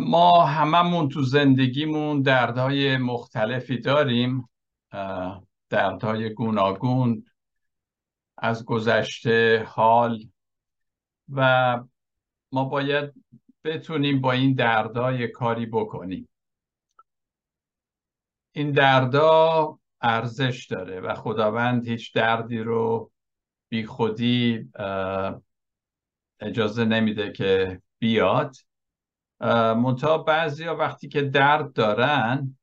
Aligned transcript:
ما 0.00 0.44
هممون 0.44 1.08
تو 1.08 1.22
زندگیمون 1.22 2.22
دردهای 2.22 2.96
مختلفی 2.96 3.78
داریم. 3.78 4.48
دردهای 5.70 6.34
گوناگون 6.34 7.24
از 8.38 8.64
گذشته 8.64 9.64
حال 9.68 10.28
و 11.28 11.80
ما 12.52 12.64
باید 12.64 13.12
بتونیم 13.64 14.20
با 14.20 14.32
این 14.32 14.54
دردها 14.54 15.26
کاری 15.26 15.66
بکنیم. 15.66 16.28
این 18.52 18.72
دردا 18.72 19.78
ارزش 20.00 20.66
داره 20.66 21.00
و 21.00 21.14
خداوند 21.14 21.88
هیچ 21.88 22.14
دردی 22.14 22.58
رو 22.58 23.10
بی 23.68 23.86
خودی 23.86 24.70
اجازه 26.40 26.84
نمیده 26.84 27.32
که 27.32 27.82
بیاد. 27.98 28.56
منتها 29.40 30.18
بعضی 30.18 30.64
ها 30.64 30.76
وقتی 30.76 31.08
که 31.08 31.22
درد 31.22 31.72
دارن 31.72 32.56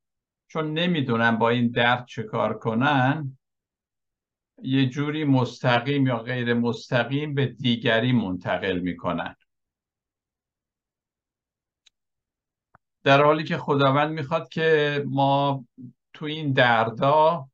چون 0.48 0.74
نمی‌دونن 0.74 1.38
با 1.38 1.50
این 1.50 1.72
درد 1.72 2.06
چه 2.06 2.24
کار 2.24 2.58
کنن 2.58 3.38
یه 4.64 4.90
جوری 4.90 5.24
مستقیم 5.24 6.08
یا 6.08 6.18
غیر 6.20 6.54
مستقیم 6.54 7.34
به 7.34 7.46
دیگری 7.46 8.12
منتقل 8.12 8.80
می‌کنن. 8.80 9.36
در 13.04 13.24
حالی 13.24 13.44
که 13.44 13.58
خداوند 13.58 14.12
می‌خواد 14.12 14.50
که 14.50 15.04
ما 15.08 15.66
تو 16.14 16.26
این 16.26 16.54
دردا 16.54 17.50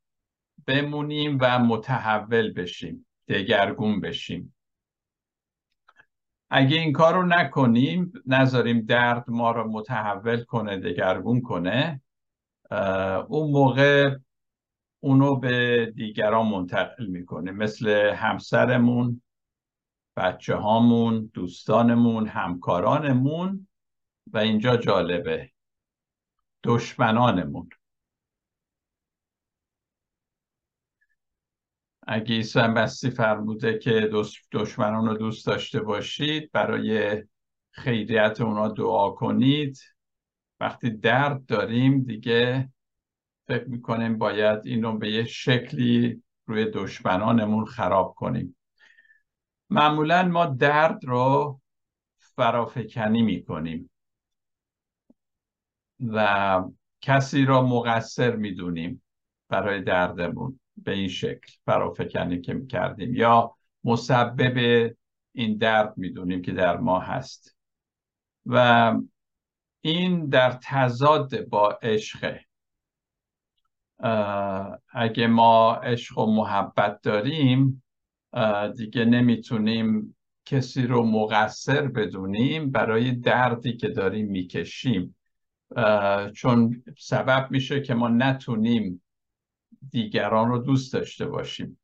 بمونیم 0.68 1.38
و 1.41 1.60
متحول 1.60 2.54
بشیم 2.54 3.05
دگرگون 3.27 4.02
بشیم. 4.02 4.52
اگه 6.55 6.77
این 6.77 6.93
کار 6.93 7.13
رو 7.13 7.25
نکنیم 7.25 8.13
نذاریم 8.25 8.81
درد 8.81 9.30
ما 9.30 9.52
رو 9.52 9.71
متحول 9.71 10.43
کنه 10.43 10.77
دگرگون 10.77 11.41
کنه 11.41 12.02
اون 13.27 13.52
موقع 13.52 14.15
اونو 14.99 15.35
به 15.35 15.85
دیگران 15.95 16.48
منتقل 16.48 17.05
می‌کنه. 17.05 17.51
مثل 17.51 17.90
همسرمون 18.15 19.21
بچه 20.18 20.55
هامون 20.55 21.32
دوستانمون 21.34 22.27
همکارانمون 22.27 23.67
و 24.34 24.38
اینجا 24.38 24.77
جالبه 24.77 25.51
دشمنانمون. 26.63 27.70
اگه 32.07 32.35
عیسی 32.35 32.62
مسیح 32.62 33.09
فرموده 33.09 33.77
که 33.77 34.09
دشمنان 34.51 35.05
رو 35.07 35.13
دوست 35.18 35.46
داشته 35.46 35.82
باشید 35.82 36.51
برای 36.51 37.23
خیریت 37.71 38.41
اونا 38.41 38.68
دعا 38.68 39.10
کنید. 39.10 39.79
وقتی 40.60 40.90
درد 40.90 41.45
داریم 41.45 42.04
دیگه 42.04 42.71
فکر 43.48 43.65
می‌کنیم 43.70 44.18
باید 44.18 44.60
اینو 44.65 44.98
به 44.98 45.12
یه 45.12 45.23
شکلی 45.23 46.23
روی 46.45 46.65
دشمنانمون 46.65 47.65
خراب 47.65 48.13
کنیم. 48.17 48.57
معمولا 49.70 50.23
ما 50.23 50.45
درد 50.45 51.05
رو 51.05 51.60
فرافکنی 52.17 53.21
می‌کنیم 53.21 53.90
و 55.99 56.63
کسی 57.01 57.45
را 57.45 57.62
مقصر 57.62 58.35
می‌دونیم 58.35 59.04
برای 59.49 59.82
دردمون. 59.82 60.60
به 60.77 60.91
این 60.91 61.07
شکل 61.07 61.54
فرافکنی 61.66 62.41
که 62.41 62.54
می‌کردیم 62.54 63.16
یا 63.16 63.55
مسبب 63.84 64.90
این 65.31 65.57
درد 65.57 65.94
می‌دونیم 65.97 66.41
که 66.41 66.52
در 66.52 66.78
ما 66.78 67.00
هست. 67.00 67.56
و 68.46 68.94
این 69.81 70.29
در 70.29 70.59
تضاد 70.63 71.47
با 71.47 71.69
عشقه 71.81 72.46
اگه 74.90 75.28
ما 75.28 75.74
عشق 75.74 76.18
و 76.18 76.35
محبت 76.35 77.01
داریم 77.01 77.84
دیگه 78.78 79.05
نمی‌تونیم 79.05 80.16
کسی 80.45 80.88
رو 80.88 81.03
مقصر 81.03 81.88
بدونیم 81.88 82.72
برای 82.72 83.11
دردی 83.11 83.78
که 83.78 83.88
داریم 83.88 84.28
می‌کشیم. 84.28 85.16
چون 86.35 86.84
سبب 86.97 87.47
میشه 87.51 87.81
که 87.81 87.94
ما 87.94 88.07
نتونیم 88.07 89.03
دیگران 89.91 90.49
رو 90.49 90.57
دوست 90.57 90.94
داشته 90.94 91.25
باشیم. 91.25 91.79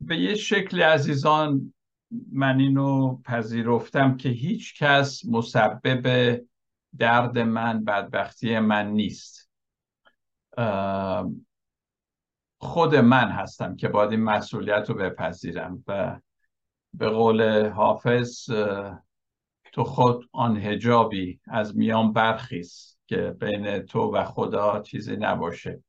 به 0.00 0.16
یه 0.16 0.34
شکل 0.34 0.82
عزیزان 0.82 1.74
من 2.32 2.60
اینو 2.60 3.16
پذیرفتم 3.22 4.16
که 4.16 4.28
هیچ 4.28 4.82
کس 4.82 5.24
مسبب 5.24 6.40
درد 6.98 7.38
من 7.38 7.84
بدبختی 7.84 8.58
من 8.58 8.86
نیست. 8.86 9.50
خود 12.58 12.94
من 12.94 13.30
هستم 13.30 13.76
که 13.76 13.88
باید 13.88 14.10
این 14.10 14.22
مسئولیت 14.22 14.90
رو 14.90 14.94
بپذیرم 14.94 15.84
و 15.86 16.20
به 16.94 17.08
قول 17.08 17.68
حافظ 17.68 18.50
تو 19.72 19.84
خود 19.84 20.28
آن 20.32 20.56
هجابی 20.56 21.40
از 21.46 21.76
میان 21.76 22.12
برخیز. 22.12 22.95
که 23.06 23.36
بین 23.40 23.78
تو 23.78 24.14
و 24.14 24.24
خدا 24.24 24.82
چیزی 24.82 25.16
نباشه. 25.16 25.82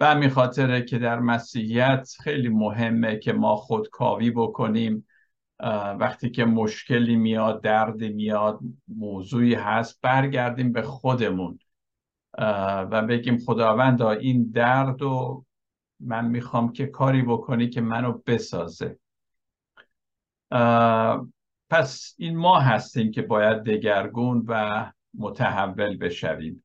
و 0.00 0.06
همین 0.06 0.30
خاطره 0.30 0.82
که 0.82 0.98
در 0.98 1.18
مسیحیت 1.20 2.08
خیلی 2.22 2.48
مهمه 2.48 3.18
که 3.18 3.32
ما 3.32 3.56
خودکاوی 3.56 4.30
بکنیم. 4.30 5.06
وقتی 5.98 6.30
که 6.30 6.44
مشکلی 6.44 7.16
میاد 7.16 7.62
دردی 7.62 8.08
میاد 8.08 8.58
موضوعی 8.88 9.54
هست 9.54 10.00
برگردیم 10.02 10.72
به 10.72 10.82
خودمون. 10.82 11.58
و 12.90 13.02
بگیم 13.02 13.38
خداوندا 13.38 14.10
این 14.10 14.50
درد 14.50 15.02
و 15.02 15.44
من 16.00 16.28
می‌خوام 16.28 16.72
که 16.72 16.86
کاری 16.86 17.22
بکنی 17.22 17.68
که 17.68 17.80
منو 17.80 18.12
بسازه. 18.26 18.98
پس 21.70 22.14
این 22.18 22.36
ما 22.36 22.60
هستیم 22.60 23.10
که 23.10 23.22
باید 23.22 23.62
دگرگون 23.62 24.44
و 24.48 24.92
متحول 25.14 25.96
بشویم. 25.96 26.64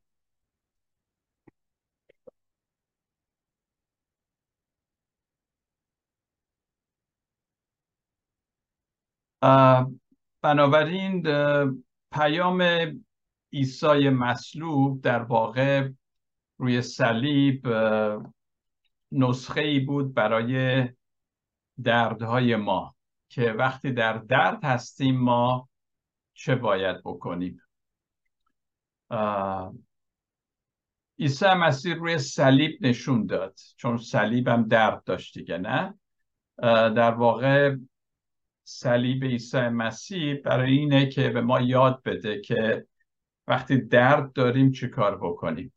بنابراین 10.41 11.23
پیام 12.11 12.63
عیسی 13.53 14.09
مصلوب 14.09 15.01
در 15.01 15.23
واقع 15.23 15.89
روی 16.57 16.81
صلیب 16.81 17.67
نسخه 19.11 19.61
ای 19.61 19.79
بود 19.79 20.13
برای 20.13 20.89
دردهای 21.83 22.55
ما 22.55 22.95
که 23.29 23.51
وقتی 23.51 23.91
در 23.91 24.17
درد 24.17 24.63
هستیم 24.63 25.19
ما 25.19 25.69
چه 26.33 26.55
باید 26.55 27.01
بکنیم؟ 27.03 27.62
عیسی 31.19 31.45
مسیح 31.45 31.95
روی 31.95 32.17
صلیب 32.17 32.77
نشون 32.81 33.25
داد 33.25 33.59
چون 33.77 33.97
صلیب 33.97 34.47
هم 34.47 34.67
درد 34.67 35.03
داشت 35.03 35.37
دیگه 35.37 35.57
نه؟ 35.57 35.99
در 36.89 37.11
واقع 37.11 37.75
صلیب 38.63 39.23
عیسی 39.23 39.57
مسیح 39.57 40.35
برای 40.35 40.71
اینه 40.71 41.09
که 41.09 41.29
به 41.29 41.41
ما 41.41 41.61
یاد 41.61 42.01
بده 42.05 42.41
که 42.41 42.87
وقتی 43.47 43.77
درد 43.77 44.33
داریم 44.33 44.71
چی 44.71 44.87
کار 44.87 45.17
بکنیم. 45.17 45.73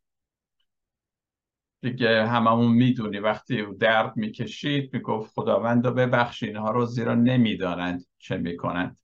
دیگه 1.80 2.26
هممون 2.26 2.72
می‌دونی 2.72 3.18
وقتی 3.18 3.66
درد 3.80 4.16
می‌کشید 4.16 4.94
می‌گفت 4.94 5.32
خداوند 5.34 5.86
رو 5.86 5.92
ببخش 5.92 6.42
اینها 6.42 6.70
رو 6.70 6.86
زیرا 6.86 7.14
نمی‌دانند 7.14 8.04
چه 8.18 8.36
می‌کنند. 8.36 8.98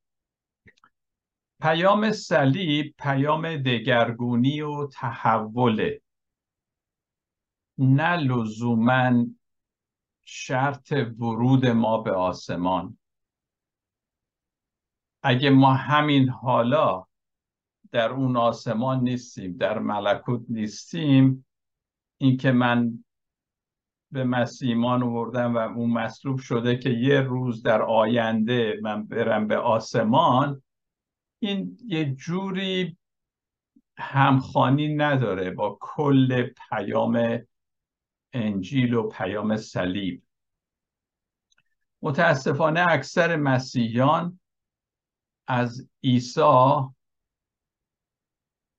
پیام 1.62 2.11
صلیب 2.11 2.95
پیام 2.99 3.56
دگرگونی 3.56 4.61
و 4.61 4.87
تحوله 4.87 6.00
نه 7.79 8.17
لزوما 8.17 9.26
شرط 10.25 10.93
ورود 10.93 11.67
ما 11.67 11.99
به 11.99 12.12
آسمان. 12.12 12.99
اگه 15.23 15.50
ما 15.50 15.75
همین 15.75 16.29
حالا 16.29 17.06
در 17.93 18.11
اون 18.11 18.37
آسمان 18.37 19.00
نیستیم 19.00 19.56
در 19.56 19.79
ملکوت 19.79 20.43
نیستیم 20.49 21.47
اینکه 22.19 22.53
من 22.53 23.05
به 24.11 24.25
مسیح 24.25 24.69
ایمان 24.69 25.03
آوردم 25.03 25.55
و 25.55 25.59
اون 25.59 25.91
مصلوب 25.91 26.38
شده 26.38 26.76
که 26.76 26.91
یه 26.91 27.20
روز 27.20 27.62
در 27.62 27.82
آینده 27.82 28.81
من 28.82 29.06
برم 29.06 29.47
به 29.47 29.56
آسمان 29.56 30.62
این 31.43 31.79
یه 31.87 32.15
جوری 32.15 32.97
همخانی 33.97 34.94
نداره 34.94 35.50
با 35.50 35.79
کل 35.81 36.43
پیام 36.43 37.39
انجیل 38.33 38.94
و 38.94 39.09
پیام 39.09 39.56
صلیب. 39.56 40.23
متاسفانه 42.03 42.87
اکثر 42.89 43.37
مسیحیان 43.37 44.41
از 45.47 45.89
عیسی 46.05 46.81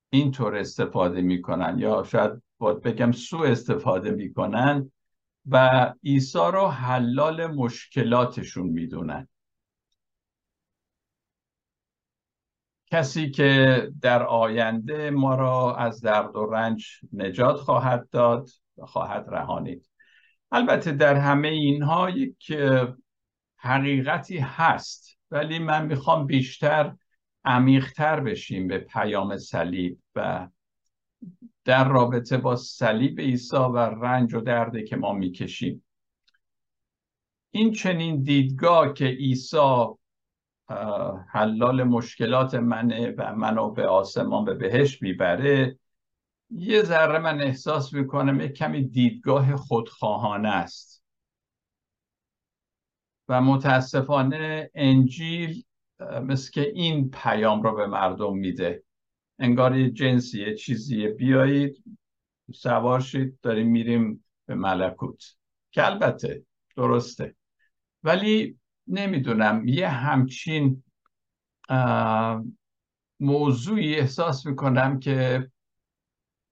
اینطور 0.09 0.55
استفاده 0.55 1.21
می‌کنن 1.21 1.79
یا 1.79 2.03
شاید 2.03 2.43
باید 2.57 2.81
بگم 2.81 3.11
سو 3.11 3.37
استفاده 3.37 4.11
می‌کنن 4.11 4.91
و 5.45 5.93
عیسی 6.03 6.51
رو 6.53 6.67
حلال 6.67 7.47
مشکلاتشون 7.47 8.67
می‌دونن. 8.67 9.27
کسی 12.93 13.31
که 13.31 13.89
در 14.01 14.23
آینده 14.23 15.09
ما 15.09 15.35
را 15.35 15.75
از 15.75 16.01
درد 16.01 16.35
و 16.35 16.45
رنج 16.45 16.85
نجات 17.13 17.55
خواهد 17.55 18.09
داد 18.09 18.49
و 18.77 18.85
خواهد 18.85 19.25
رهانید. 19.27 19.89
البته 20.51 20.91
در 20.91 21.15
همه 21.15 21.47
اینها 21.47 22.09
یک 22.09 22.53
حقیقتی 23.57 24.37
هست 24.37 25.17
ولی 25.31 25.59
من 25.59 25.85
می‌خوام 25.85 26.25
بیشتر 26.25 26.95
عمیقتر 27.45 28.19
بشیم 28.19 28.67
به 28.67 28.77
پیام 28.77 29.37
صلیب 29.37 29.99
و 30.15 30.47
در 31.65 31.87
رابطه 31.87 32.37
با 32.37 32.55
صلیب 32.55 33.19
عیسی 33.19 33.55
و 33.57 33.77
رنج 33.77 34.33
و 34.33 34.41
درده 34.41 34.83
که 34.83 34.95
ما 34.95 35.13
می‌کشیم. 35.13 35.85
این 37.51 37.71
چنین 37.71 38.23
دیدگاه 38.23 38.93
که 38.93 39.05
عیسی 39.05 39.85
حلال 41.29 41.83
مشکلات 41.83 42.55
منه 42.55 43.15
و 43.17 43.35
منو 43.35 43.71
به 43.71 43.87
آسمان 43.87 44.45
به 44.45 44.53
بهش 44.53 45.01
می‌بره 45.01 45.79
یه 46.49 46.83
ذره 46.83 47.19
من 47.19 47.41
احساس 47.41 47.93
می‌کنم 47.93 48.41
یک 48.41 48.53
کمی 48.53 48.83
دیدگاه 48.83 49.55
خودخواهانه 49.55 50.49
است. 50.49 51.03
و 53.27 53.41
متاسفانه 53.41 54.71
انجیل 54.75 55.63
مثل 56.23 56.51
که 56.51 56.61
این 56.61 57.09
پیام 57.09 57.61
رو 57.61 57.75
به 57.75 57.87
مردم 57.87 58.37
میده. 58.37 58.83
انگار 59.39 59.77
یه 59.77 59.89
جنسی 59.89 60.55
چیزیه 60.55 61.09
بیایید 61.09 61.83
سوار 62.53 62.99
شید 62.99 63.39
داریم 63.41 63.67
میریم 63.67 64.25
به 64.45 64.55
ملکوت. 64.55 65.23
که 65.71 65.85
البته 65.85 66.45
درسته. 66.75 67.35
ولی 68.03 68.59
نمی‌دونم 68.87 69.67
یه 69.67 69.89
همچین 69.89 70.83
موضوعی 73.19 73.95
احساس 73.95 74.45
می‌کنم 74.45 74.99
که 74.99 75.49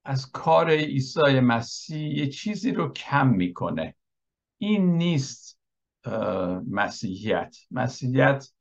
از 0.06 0.32
کار 0.32 0.70
عیسی 0.70 1.40
مسیح 1.40 2.18
یه 2.18 2.28
چیزی 2.28 2.72
رو 2.72 2.94
کم 2.94 3.28
می‌کنه. 3.28 3.96
این 4.58 4.98
نیست 4.98 5.60
مسیحیت. 6.68 7.58
مسیحیت 7.72 8.52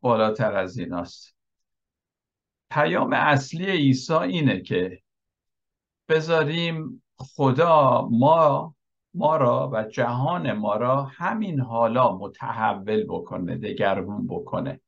بالاتر 0.00 0.56
از 0.56 0.78
ایناست. 0.78 1.36
پیام 2.70 3.12
اصلی 3.12 3.66
عیسی 3.66 4.14
اینه 4.14 4.60
که 4.60 5.02
بذاریم 6.08 7.02
خدا 7.16 8.08
ما 8.10 8.75
ما 9.16 9.36
را 9.36 9.70
و 9.72 9.82
جهان 9.82 10.52
ما 10.52 10.76
را 10.76 11.02
همین 11.02 11.60
حالا 11.60 12.16
متحول 12.16 13.04
بکنه 13.08 13.56
دگرگون 13.56 14.26
بکنه. 14.26 14.80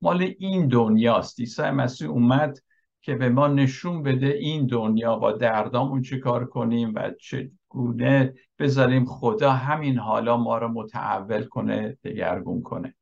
مال 0.00 0.34
این 0.38 0.68
دنیاست. 0.68 1.40
عیسی 1.40 1.62
مسیح 1.62 2.08
اومد 2.08 2.58
که 3.02 3.14
به 3.14 3.28
ما 3.28 3.48
نشون 3.48 4.02
بده 4.02 4.26
این 4.26 4.66
دنیا 4.66 5.16
با 5.16 5.32
دردامون 5.32 6.02
چی 6.02 6.18
کار 6.18 6.44
کنیم 6.44 6.92
و 6.94 7.10
چگونه 7.20 8.34
بذاریم 8.58 9.04
خدا 9.04 9.52
همین 9.52 9.98
حالا 9.98 10.36
ما 10.36 10.58
را 10.58 10.68
متحول 10.68 11.44
کنه 11.44 11.98
دگرگون 12.04 12.62
کنه. 12.62 12.94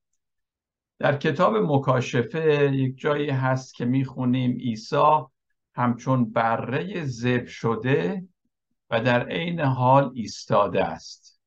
در 0.99 1.17
کتاب 1.17 1.57
مکاشفه 1.57 2.73
یک 2.75 2.99
جایی 2.99 3.31
هست 3.31 3.75
که 3.75 3.85
می‌خونیم 3.85 4.51
عیسی 4.51 5.21
همچون 5.75 6.33
بره 6.33 7.05
زب 7.05 7.47
شده 7.47 8.25
و 8.91 9.01
در 9.01 9.29
عین 9.29 9.61
حال 9.61 10.13
ایستاده 10.15 10.85
است. 10.85 11.41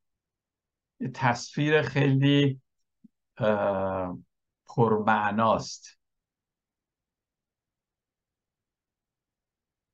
تصویر 1.13 1.81
خیلی 1.81 2.61
پرمعناست. 4.65 5.99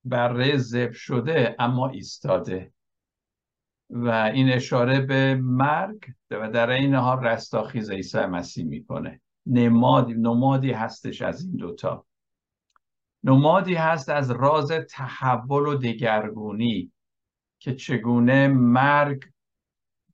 بره 0.04 0.58
زب 0.58 0.92
شده 0.92 1.56
اما 1.60 1.90
ایستاده. 1.90 2.74
و 3.90 4.10
این 4.10 4.50
اشاره 4.50 5.02
به 5.02 5.36
مرگ 5.36 6.06
و 6.32 6.50
در 6.50 6.70
این 6.70 6.96
حال 6.96 7.24
رستاخیز 7.24 7.92
عیسی 7.92 8.26
مسیح 8.26 8.66
می‌کنه. 8.66 9.22
نمادی 9.46 10.14
نمادی 10.14 10.72
هستش 10.72 11.22
از 11.22 11.42
این 11.42 11.56
دوتا 11.56 12.06
نمادی 13.24 13.74
هست 13.74 14.10
از 14.10 14.32
راز 14.32 14.72
تحول 14.72 15.68
و 15.68 15.76
دگرگونی. 15.76 16.92
که 17.60 17.76
چگونه 17.76 18.48
مرگ 18.48 19.24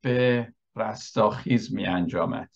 به 0.02 0.54
رستاخیز 0.76 1.74
می 1.74 1.86
انجامد. 1.86 2.50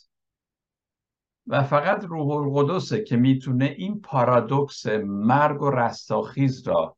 و 1.48 1.64
فقط 1.64 2.04
روح 2.04 2.30
القدسه 2.30 3.04
که 3.04 3.18
می‌تونه 3.18 3.66
این 3.66 4.02
پارادوکس 4.02 4.86
مرگ 5.06 5.62
و 5.62 5.70
رستاخیز 5.70 6.68
را 6.68 6.98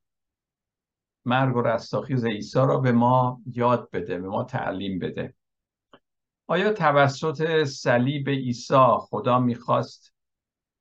مرگ 1.26 1.56
و 1.56 1.62
رستاخیز 1.62 2.26
عیسی 2.26 2.60
را 2.60 2.78
به 2.78 2.92
ما 2.92 3.42
یاد 3.46 3.90
بده 3.92 4.20
به 4.20 4.28
ما 4.28 4.44
تعلیم 4.44 5.00
بده. 5.00 5.36
آیا 6.48 6.74
توسط 6.74 7.64
صلیب 7.64 8.30
عیسی 8.30 8.86
خدا 9.00 9.40
می‌خواست 9.40 10.14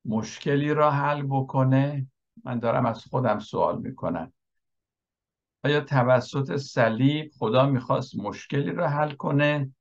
مشکلی 0.05 0.75
را 0.75 0.91
حل 0.91 1.23
بکنه؟ 1.23 2.07
من 2.45 2.59
دارم 2.59 2.87
از 2.87 3.05
خودم 3.05 3.39
سوال 3.39 3.79
می‌کنم. 3.79 4.33
آیا 5.65 5.81
توسط 5.81 6.57
صلیب 6.57 7.31
خدا 7.39 7.67
می‌خواست 7.67 8.17
مشکلی 8.17 8.73
را 8.73 8.89
حل 8.89 9.13
کنه 9.13 9.75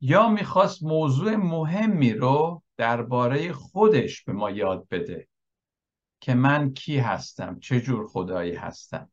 یا 0.00 0.28
می‌خواست 0.28 0.82
موضوع 0.82 1.36
مهمی 1.36 2.12
رو 2.12 2.62
درباره 2.76 3.52
خودش 3.52 4.24
به 4.24 4.32
ما 4.32 4.50
یاد 4.50 4.88
بده 4.88 5.28
که 6.20 6.34
من 6.34 6.72
کی 6.72 6.98
هستم 6.98 7.58
چه 7.58 7.80
جور 7.80 8.08
خدایی 8.08 8.54
هستم؟ 8.54 9.10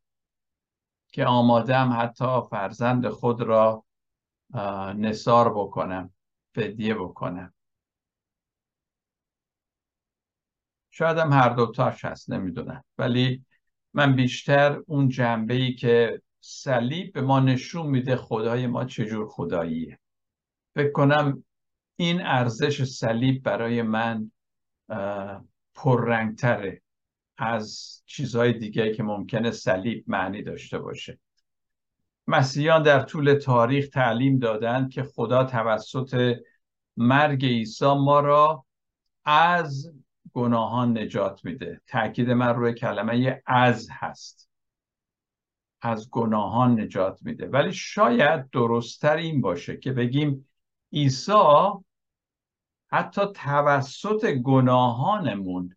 که 1.11 1.25
آمادم 1.25 1.97
حتی 1.99 2.41
فرزند 2.49 3.09
خود 3.09 3.41
را 3.41 3.85
نصار 4.95 5.53
بکنم 5.53 6.13
فدیه 6.55 6.95
بکنم. 6.95 7.53
شاید 10.91 11.17
هم 11.17 11.33
هر 11.33 11.49
دوتاش 11.49 12.05
هست 12.05 12.29
نمی‌دونم. 12.29 12.83
ولی 12.97 13.45
من 13.93 14.15
بیشتر 14.15 14.81
اون 14.87 15.09
جنبه 15.09 15.53
ای 15.53 15.73
که 15.73 16.21
صلیب 16.41 17.13
به 17.13 17.21
ما 17.21 17.39
نشون 17.39 17.87
میده 17.87 18.15
خدای 18.15 18.67
ما 18.67 18.85
چجور 18.85 19.27
خداییه. 19.27 19.99
فکر 20.75 20.91
کنم 20.91 21.43
این 21.95 22.21
ارزش 22.21 22.83
صلیب 22.83 23.43
برای 23.43 23.81
من 23.81 24.31
پررنگتره 25.75 26.81
از 27.37 28.01
چیزهای 28.05 28.53
دیگه 28.53 28.93
که 28.93 29.03
ممکنه 29.03 29.51
صلیب 29.51 30.03
معنی 30.07 30.43
داشته 30.43 30.79
باشه. 30.79 31.19
مسیحیان 32.27 32.83
در 32.83 33.01
طول 33.01 33.33
تاریخ 33.33 33.89
تعلیم 33.89 34.39
دادند 34.39 34.91
که 34.91 35.03
خدا 35.03 35.43
توسط 35.43 36.35
مرگ 36.97 37.45
عیسی 37.45 37.85
ما 37.85 38.19
را 38.19 38.65
از 39.25 39.93
گناهان 40.33 40.97
نجات 40.97 41.45
میده. 41.45 41.81
تاکید 41.87 42.29
من 42.29 42.55
روی 42.55 42.73
کلمه 42.73 43.41
از 43.45 43.87
هست. 43.91 44.49
از 45.81 46.09
گناهان 46.09 46.79
نجات 46.79 47.19
میده. 47.23 47.47
ولی 47.47 47.73
شاید 47.73 48.49
درستتر 48.49 49.15
این 49.15 49.41
باشه 49.41 49.77
که 49.77 49.91
بگیم 49.91 50.49
عیسی 50.93 51.71
حتی 52.91 53.21
توسط 53.35 54.25
گناهانمون 54.25 55.75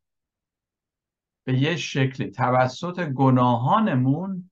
به 1.45 1.59
یه 1.59 1.77
شکلی 1.77 2.31
توسط 2.31 3.01
گناهانمون 3.01 4.51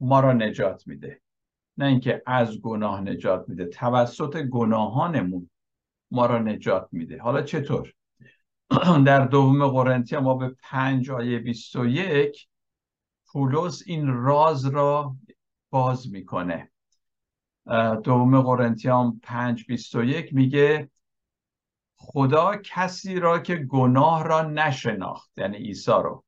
ما 0.00 0.20
را 0.20 0.32
نجات 0.32 0.86
میده. 0.86 1.20
نه 1.76 1.86
اینکه 1.86 2.22
از 2.26 2.60
گناه 2.60 3.00
نجات 3.00 3.48
میده 3.48 3.66
توسط 3.66 4.36
گناهانمون 4.36 5.50
ما 6.10 6.26
را 6.26 6.38
نجات 6.38 6.88
میده. 6.92 7.22
حالا 7.22 7.42
چطور؟ 7.42 7.94
در 9.06 9.26
دوم 9.26 9.68
قرنتیا 9.68 10.20
ما 10.20 10.34
به 10.34 10.56
پنج 10.62 11.10
آیه 11.10 11.38
21 11.38 12.48
پولس 13.26 13.82
این 13.86 14.06
راز 14.06 14.66
را 14.66 15.16
باز 15.70 16.12
می‌کنه. 16.12 16.70
دوم 18.04 18.42
قرنتیان 18.42 19.20
پنج 19.22 19.64
بیست 19.66 19.94
و 19.94 20.04
یک 20.04 20.34
میگه 20.34 20.90
خدا 21.96 22.56
کسی 22.56 23.20
را 23.20 23.38
که 23.38 23.56
گناه 23.56 24.24
را 24.24 24.42
نشناخت 24.42 25.38
یعنی 25.38 25.56
عیسی 25.56 25.90
رو 25.90 26.24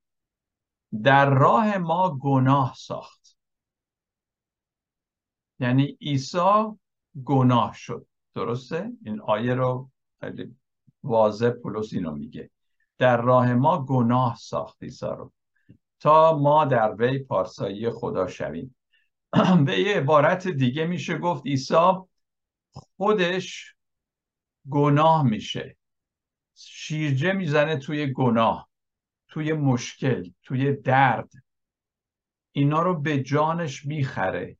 در 1.02 1.30
راه 1.30 1.78
ما 1.78 2.18
گناه 2.18 2.74
ساخت. 2.76 3.38
یعنی 5.58 5.98
عیسی 6.00 6.62
گناه 7.24 7.72
شد. 7.74 8.06
درسته؟ 8.34 8.92
این 9.04 9.20
آیه 9.20 9.54
رو 9.54 9.90
خیلی 10.20 10.56
واضح 11.02 11.50
پولس 11.50 11.92
اینو 11.92 12.14
میگه. 12.14 12.50
در 12.98 13.20
راه 13.20 13.54
ما 13.54 13.84
گناه 13.84 14.36
ساخت 14.36 14.82
عیسی 14.82 15.06
رو 15.06 15.32
تا 16.00 16.38
ما 16.38 16.64
در 16.64 16.94
وی 16.94 17.18
پارسایی 17.18 17.90
خدا 17.90 18.26
شویم. 18.26 18.76
به 19.66 19.80
یه 19.80 19.96
عبارت 19.96 20.48
دیگه 20.48 20.86
میشه 20.86 21.18
گفت 21.18 21.46
عیسی 21.46 21.92
خودش 22.72 23.74
گناه 24.70 25.22
میشه. 25.22 25.76
شیرجه 26.54 27.32
می‌زنه 27.32 27.76
توی 27.76 28.12
گناه 28.12 28.68
توی 29.28 29.52
مشکل 29.52 30.30
توی 30.42 30.72
درد. 30.72 31.30
اینا 32.52 32.82
رو 32.82 33.00
به 33.00 33.22
جانش 33.22 33.86
می‌خره. 33.86 34.56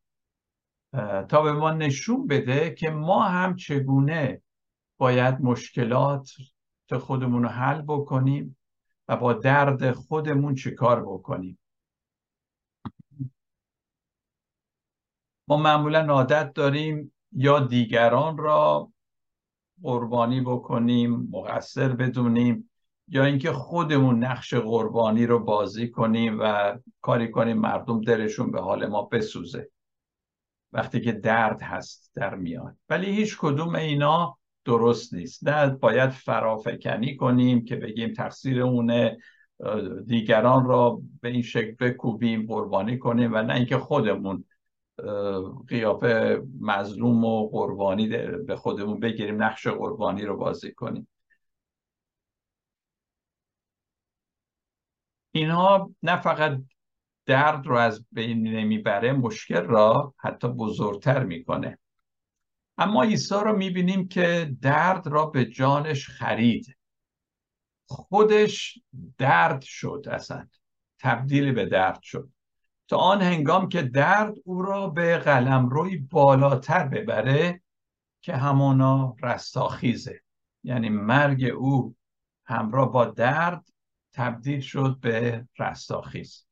تا 1.28 1.42
به 1.42 1.52
ما 1.52 1.70
نشون 1.70 2.26
بده 2.26 2.75
که 2.75 2.90
ما 2.90 3.23
هم 3.23 3.56
چگونه 3.56 4.42
باید 5.00 5.40
مشکلات 5.40 6.30
خودمون 7.00 7.42
رو 7.42 7.49
حل 7.49 7.83
بکنیم 7.83 8.57
و 9.09 9.16
با 9.16 9.33
درد 9.33 9.92
خودمون 9.92 10.54
چیکار 10.54 11.02
بکنیم. 11.02 11.59
ما 15.49 15.57
معمولا 15.57 16.07
عادت 16.07 16.52
داریم 16.52 17.12
یا 17.33 17.61
دیگران 17.61 18.38
را 18.38 18.92
قربانی 19.83 20.40
بکنیم 20.40 21.28
مقصر 21.30 21.88
بدونیم 21.88 22.71
یا 23.09 23.25
اینکه 23.25 23.52
خودمون 23.52 24.25
نقش 24.25 24.54
قربانی 24.54 25.26
رو 25.26 25.38
بازی 25.38 25.90
کنیم 25.90 26.38
و 26.40 26.75
کاری 27.00 27.30
کنیم 27.30 27.59
مردم 27.59 28.00
دلشون 28.00 28.50
به 28.50 28.61
حال 28.61 28.87
ما 28.87 29.02
بسوزه. 29.02 29.71
وقتی 30.73 31.00
که 31.00 31.12
درد 31.12 31.62
هست 31.62 32.11
در 32.14 32.35
میاد 32.35 32.76
ولی 32.88 33.16
هیچ 33.16 33.38
کدوم 33.40 33.75
اینا 33.75 34.39
درست 34.64 35.14
نیست. 35.14 35.49
نه 35.49 35.71
باید 35.71 36.11
فرافکنی 36.11 37.17
کنیم 37.17 37.64
که 37.64 37.76
بگیم 37.76 38.12
تقصیر 38.12 38.62
اونه 38.62 39.19
دیگران 40.07 40.64
را 40.67 41.02
به 41.23 41.29
این 41.29 41.43
شکل 41.43 41.75
بکوبیم 41.81 42.47
قربانی 42.47 42.99
کنیم 42.99 43.33
و 43.35 43.43
نه 43.43 43.55
اینکه 43.55 43.79
خودمون 43.79 44.45
قیافه 45.69 46.43
مظلوم 46.61 47.25
و 47.25 47.49
قربانی 47.49 48.09
به 48.47 48.57
خودمون 48.57 49.00
بگیریم 49.00 49.43
نقش 49.43 49.67
قربانی 49.67 50.23
رو 50.23 50.37
بازی 50.37 50.73
کنیم. 50.73 51.09
اینها 55.33 55.90
نه 56.02 56.21
فقط 56.21 56.59
درد 57.26 57.67
رو 57.67 57.76
از 57.76 58.07
بین 58.12 58.43
نمی‌بره 58.43 59.12
مشکل 59.12 59.64
را 59.64 60.14
حتی 60.19 60.49
بزرگتر 60.49 61.25
می‌کنه. 61.25 61.79
اما 62.80 63.02
عیسی 63.02 63.34
رو 63.34 63.56
می‌بینیم 63.56 64.08
که 64.08 64.56
درد 64.60 65.06
را 65.06 65.26
به 65.26 65.44
جانش 65.44 66.08
خرید. 66.08 66.76
خودش 67.87 68.78
درد 69.18 69.62
شد 69.62 70.04
اصلا. 70.10 70.49
تبدیل 70.99 71.52
به 71.52 71.66
درد 71.66 72.02
شد. 72.02 72.30
تا 72.88 72.96
آن 72.96 73.22
هنگام 73.22 73.68
که 73.68 73.82
درد 73.82 74.34
او 74.44 74.62
را 74.62 74.88
به 74.88 75.18
قلم 75.18 75.68
روی 75.68 75.96
بالاتر 75.96 76.88
ببره 76.88 77.62
که 78.20 78.37
همانا 78.37 79.16
رستاخیزه. 79.22 80.20
یعنی 80.64 80.88
مرگ 80.88 81.44
او 81.44 81.96
همراه 82.46 82.92
با 82.92 83.04
درد 83.04 83.68
تبدیل 84.12 84.60
شد 84.60 84.99
به 85.00 85.46
رستاخیز. 85.58 86.46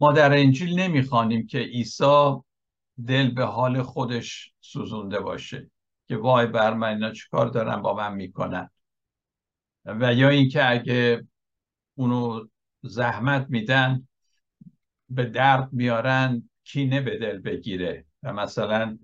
ما 0.00 0.12
در 0.12 0.32
انجیل 0.32 0.80
نمی‌خوانیم 0.80 1.46
که 1.46 1.58
عیسی 1.58 2.36
دل 3.06 3.30
به 3.30 3.44
حال 3.44 3.82
خودش 3.82 4.52
سوزونده 4.60 5.20
باشه 5.20 5.70
که 6.08 6.16
وای 6.16 6.46
بر 6.46 6.74
من 6.74 6.88
اینا 6.88 7.12
چیکار 7.12 7.46
دارن 7.46 7.82
با 7.82 7.94
من 7.94 8.14
می‌کنن؟ 8.14 8.70
و 9.84 10.14
یا 10.14 10.28
اینکه 10.28 10.70
اگه 10.70 11.26
اونو 11.94 12.46
زحمت 12.82 13.46
میدن 13.48 14.08
به 15.08 15.24
درد 15.24 15.72
میارن 15.72 16.50
کینه 16.64 17.00
به 17.00 17.18
دل 17.18 17.38
بگیره. 17.38 18.04
و 18.22 18.32
مثلا 18.32 18.98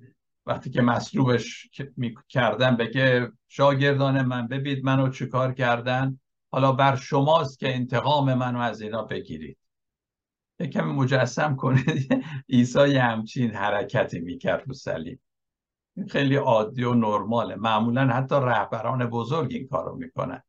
وقتی 0.46 0.70
که 0.70 0.82
مصلوبش 0.82 1.70
کردن 2.28 2.76
بگه 2.76 3.32
شاگردان 3.48 4.22
من 4.22 4.48
ببید 4.48 4.84
منو 4.84 5.10
چیکار 5.10 5.54
کردن؟ 5.54 6.20
حالا 6.50 6.72
بر 6.72 6.96
شماست 6.96 7.58
که 7.58 7.74
انتقام 7.74 8.34
منو 8.34 8.58
از 8.58 8.80
اینا 8.80 9.02
بگیرید. 9.02 9.58
یکم 10.60 10.84
مجسم 10.88 11.56
کنید. 11.56 12.24
عیسی 12.48 12.96
همچین 12.96 13.50
حرکتی 13.50 14.20
می‌کرد 14.20 14.64
رو 14.66 14.74
صلیب. 14.74 15.20
خیلی 16.08 16.36
عادی 16.36 16.84
و 16.84 16.94
نرماله. 16.94 17.54
معمولا 17.54 18.06
حتی 18.06 18.34
رهبران 18.34 19.06
بزرگ 19.06 19.52
این 19.52 19.68
کارو 19.68 19.96
می‌کنن 19.96 20.42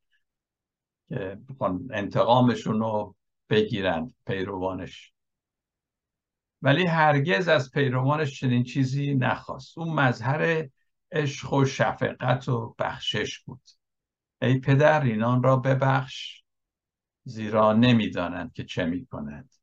که 1.09 1.39
انتقامشون 1.91 2.79
رو 2.79 3.15
بگیرند 3.49 4.13
پیروانش. 4.27 5.13
ولی 6.61 6.85
هرگز 6.85 7.47
از 7.47 7.71
پیروانش 7.71 8.39
چنین 8.39 8.63
چیزی 8.63 9.15
نخواست. 9.15 9.77
اون 9.77 9.93
مظهر 9.93 10.69
عشق 11.11 11.53
و 11.53 11.65
شفقت 11.65 12.49
و 12.49 12.75
بخشش 12.79 13.39
بود. 13.39 13.61
ای 14.41 14.59
پدر 14.59 15.03
اینان 15.03 15.43
را 15.43 15.55
ببخش. 15.57 16.43
زیرا 17.23 17.73
نمی‌دانند 17.73 18.53
که 18.53 18.63
چه 18.63 18.85
می‌کنند. 18.85 19.56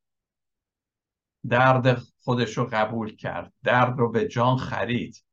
درد 1.49 1.99
خودش 1.99 2.59
رو 2.59 2.69
قبول 2.73 3.17
کرد. 3.17 3.53
درد 3.63 3.99
رو 3.99 4.11
به 4.11 4.29
جان 4.29 4.57
خرید. 4.57 5.25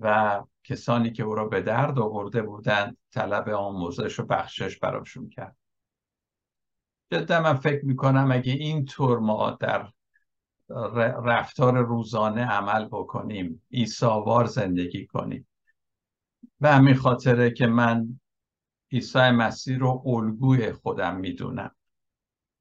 و 0.00 0.42
کسانی 0.64 1.12
که 1.12 1.22
او 1.22 1.34
را 1.34 1.48
به 1.48 1.60
درد 1.60 1.98
آورده 1.98 2.42
بودند 2.42 2.96
طلب 3.10 3.48
آموزش 3.48 4.20
و 4.20 4.26
بخشش 4.26 4.78
براشون 4.78 5.28
کرد. 5.28 5.56
جدا 7.12 7.42
من 7.42 7.54
فکر 7.54 7.84
می‌کنم 7.84 8.32
اگه 8.32 8.52
اینطور 8.52 9.18
ما 9.18 9.50
در 9.50 9.88
رفتار 11.24 11.78
روزانه 11.78 12.46
عمل 12.46 12.84
بکنیم 12.84 13.62
ایساوار 13.68 14.44
زندگی 14.44 15.06
کنیم. 15.06 15.48
به 16.60 16.70
همین 16.70 16.94
خاطره 16.94 17.50
که 17.50 17.66
من 17.66 18.20
عیسی 18.92 19.30
مسیح 19.30 19.78
رو 19.78 20.02
الگوی 20.06 20.72
خودم 20.72 21.16
می‌دونم. 21.16 21.74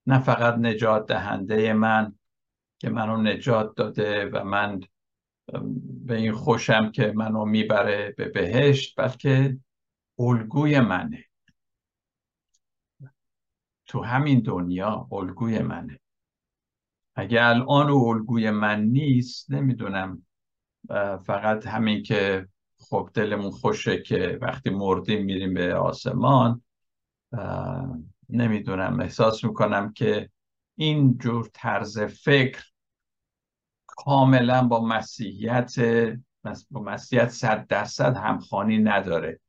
نه 0.08 0.20
فقط 0.20 0.54
نجات 0.54 1.06
دهنده 1.06 1.74
من 1.74 2.16
که 2.82 2.90
منو 2.90 3.18
نجات 3.18 3.76
داده 3.76 4.26
و 4.26 4.44
من 4.44 4.80
به 6.06 6.16
این 6.16 6.32
خوشم 6.32 6.92
که 6.92 7.14
منو 7.16 7.46
می‌بره 7.46 8.14
به 8.18 8.26
بهشت 8.30 9.02
بلکه 9.02 9.58
الگوی 10.20 10.80
منه. 10.80 11.26
تو 13.86 14.04
همین 14.04 14.40
دنیا 14.40 15.08
الگوی 15.12 15.60
منه. 15.60 16.00
اگه 17.16 17.46
الان 17.46 17.90
او 17.90 18.08
الگوی 18.10 18.52
من 18.52 18.82
نیست 18.84 19.52
نمی‌دونم 19.52 20.26
فقط 21.26 21.68
همین 21.68 22.04
که 22.04 22.48
خب 22.80 23.10
دلمون 23.14 23.52
خوشه 23.52 24.02
که 24.02 24.40
وقتی 24.42 24.70
مردیم 24.70 25.26
میریم 25.26 25.54
به 25.54 25.76
آسمان 25.76 26.62
نمی‌دونم 28.30 29.00
احساس 29.00 29.44
می‌کنم 29.44 29.94
که 29.94 30.30
این 30.76 31.18
جور 31.18 31.50
طرز 31.54 32.00
فکر 32.00 32.71
کاملا 33.98 34.68
با 34.68 34.86
مسیحیت 34.86 35.76
با 36.72 36.82
مسیحیت 36.82 37.30
صد 37.30 37.68
درصد 37.68 38.18
همخانی 38.18 38.78
نداره. 38.78 39.40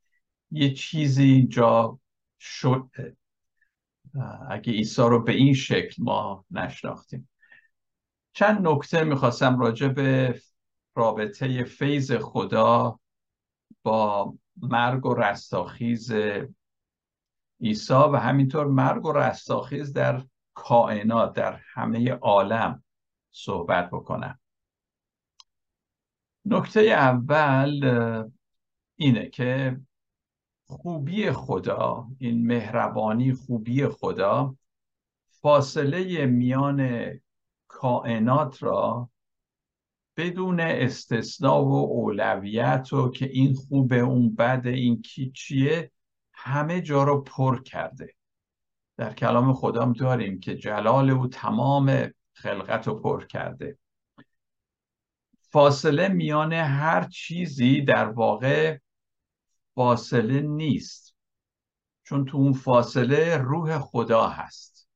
یه 0.50 0.74
چیزی 0.74 1.46
جا 1.46 1.98
شد 2.40 2.90
اگه 4.50 4.72
عیسی 4.72 5.02
رو 5.02 5.22
به 5.22 5.32
این 5.32 5.54
شکل 5.54 6.02
ما 6.02 6.44
نشناختیم. 6.50 7.28
چند 8.32 8.68
نکته 8.68 9.04
می‌خواستم 9.04 9.58
راجع 9.58 9.88
به 9.88 10.40
رابطه 10.94 11.64
فیض 11.64 12.12
خدا 12.12 13.00
با 13.82 14.34
مرگ 14.62 15.06
و 15.06 15.14
رستاخیز 15.14 16.12
عیسی 17.60 17.92
و 17.94 18.16
همینطور 18.16 18.66
مرگ 18.66 19.06
و 19.06 19.12
رستاخیز 19.12 19.92
در 19.92 20.22
کائنات 20.54 21.32
در 21.32 21.60
همه 21.72 22.12
عالم. 22.12 22.84
صحبت 23.32 23.90
بکنم. 23.90 24.38
نکته 26.44 26.80
اول 26.80 27.84
اینه 28.96 29.28
که 29.28 29.80
خوبی 30.66 31.32
خدا 31.32 32.08
این 32.18 32.46
مهربانی 32.46 33.34
خوبی 33.34 33.86
خدا 33.86 34.56
فاصله 35.28 36.26
میان 36.26 37.10
کائنات 37.68 38.62
را 38.62 39.10
بدون 40.16 40.60
استثناء 40.60 41.62
و 41.62 41.72
اولویت 41.72 42.92
و 42.92 43.10
که 43.10 43.26
این 43.26 43.54
خوبه 43.54 43.98
اون 43.98 44.34
بده 44.34 44.70
این 44.70 45.02
کی 45.02 45.32
چیه 45.34 45.90
همه 46.32 46.80
جا 46.80 47.02
رو 47.02 47.20
پر 47.20 47.62
کرده. 47.62 48.14
در 48.96 49.12
کلام 49.14 49.52
خدا 49.52 49.92
داریم 49.98 50.40
که 50.40 50.56
جلال 50.56 51.10
او 51.10 51.26
تمام 51.26 52.10
خلقت 52.32 52.86
رو 52.88 52.94
پر 52.94 53.26
کرده. 53.26 53.78
فاصله 55.38 56.08
میان 56.08 56.52
هر 56.52 57.04
چیزی 57.04 57.82
در 57.82 58.08
واقع 58.08 58.78
فاصله 59.74 60.40
نیست. 60.40 61.16
چون 62.04 62.24
تو 62.24 62.36
اون 62.38 62.52
فاصله 62.52 63.36
روح 63.36 63.78
خدا 63.78 64.28
هست. 64.28 64.88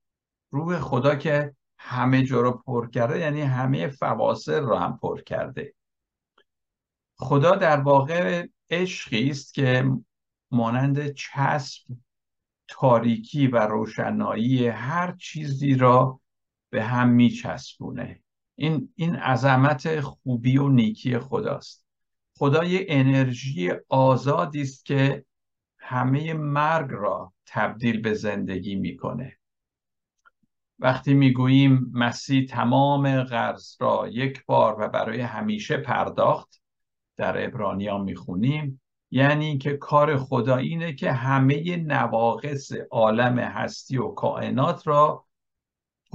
روح 0.51 0.81
خدا 0.81 1.15
که 1.15 1.57
همه 1.79 2.23
جا 2.23 2.41
رو 2.41 2.53
پر 2.53 2.91
کرده 2.91 3.19
یعنی 3.19 3.41
همه 3.41 3.89
فواصل 3.89 4.61
رو 4.61 4.77
هم 4.77 4.99
پر 4.99 5.21
کرده. 5.21 5.75
خدا 7.17 7.51
در 7.51 7.81
واقع 7.81 8.47
عشقی 8.71 9.31
است 9.31 9.55
که 9.55 9.91
مانند 10.51 11.13
چسب 11.13 11.83
تاریکی 12.69 13.47
و 13.47 13.57
روشنایی 13.57 14.69
هر 14.69 15.17
چیزی 15.21 15.75
را 15.75 16.21
به 16.71 16.85
هم 16.85 17.09
میچسبونه. 17.09 18.23
این 18.57 18.93
این 18.97 19.17
عظمت 19.17 20.01
خوبی 20.01 20.59
و 20.59 20.69
نیکی 20.69 21.19
خداست. 21.19 21.87
خدا 22.39 22.65
یه 22.65 22.87
انرژی 22.89 23.71
آزادی 23.89 24.63
است 24.63 24.85
که 24.85 25.25
همه 25.79 26.35
مرگ 26.35 26.91
را 26.91 27.33
تبدیل 27.47 28.01
به 28.01 28.15
زندگی 28.15 28.75
می‌کنه. 28.75 29.37
وقتی 30.79 31.15
می‌گوییم 31.15 31.91
مسیح 31.93 32.47
تمام 32.47 33.23
قرض 33.23 33.77
را 33.81 34.09
یک 34.09 34.45
بار 34.47 34.77
و 34.81 34.89
برای 34.89 35.21
همیشه 35.21 35.77
پرداخت 35.77 36.63
در 37.17 37.45
ابرانیان 37.45 38.01
می‌خونیم 38.01 38.81
یعنی 39.11 39.59
که 39.59 39.77
کار 39.77 40.17
خدا 40.17 40.57
اینه 40.57 40.93
که 40.93 41.13
همه 41.13 41.77
نواقص 41.77 42.73
عالم 42.91 43.39
هستی 43.39 43.97
و 43.97 44.09
کائنات 44.09 44.87
را 44.87 45.26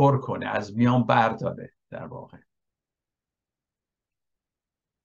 پر 0.01 0.17
کنه 0.17 0.45
از 0.45 0.77
میان 0.77 1.03
برداره 1.03 1.73
در 1.89 2.05
واقع. 2.05 2.37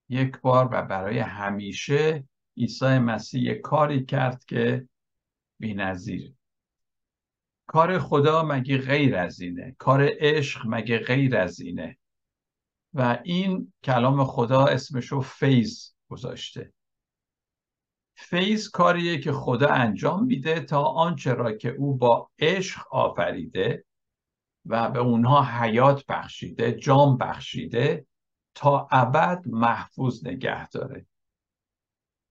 یک 0.09 0.41
بار 0.41 0.69
و 0.73 0.83
برای 0.83 1.19
همیشه 1.19 2.25
عیسی 2.57 2.99
مسیح 2.99 3.55
کاری 3.55 4.05
کرد 4.05 4.45
که 4.45 4.89
بی‌نظیر. 5.59 6.35
کار 7.67 7.99
خدا 7.99 8.43
مگه 8.43 8.79
غیر 8.79 9.17
از 9.17 9.41
اینه؟ 9.41 9.77
کار 9.79 10.09
عشق 10.19 10.63
مگه 10.67 10.99
غیر 10.99 11.37
از 11.37 11.61
اینه؟ 11.61 11.99
و 12.95 13.19
این 13.25 13.73
کلام 13.85 14.25
خدا 14.25 14.67
اسمشو 14.67 15.21
فیض 15.21 15.91
گذاشته. 16.09 16.73
فیض 18.15 18.69
کاریه 18.69 19.19
که 19.19 19.33
خدا 19.33 19.69
انجام 19.69 20.25
میده 20.25 20.61
تا 20.61 20.83
آنچه 20.83 21.35
را 21.35 21.53
که 21.53 21.69
او 21.69 21.97
با 21.97 22.31
عشق 22.39 22.95
آفریده 22.95 23.86
و 24.69 24.91
به 24.91 24.99
اونها 24.99 25.45
حیات 25.45 26.07
بخشیده 26.07 26.73
جام 26.73 27.17
بخشیده 27.17 28.07
تا 28.55 28.89
ابد 28.91 29.43
محفوظ 29.47 30.27
نگه 30.27 30.69
داره. 30.69 31.07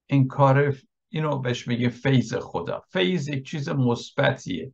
این 0.05 0.27
کار 0.27 0.75
اینو 1.09 1.39
بهش 1.39 1.67
میگه 1.67 1.89
فیض 1.89 2.33
خدا. 2.33 2.83
فیض 2.89 3.27
یک 3.27 3.45
چیز 3.45 3.69
مثبتیه. 3.69 4.73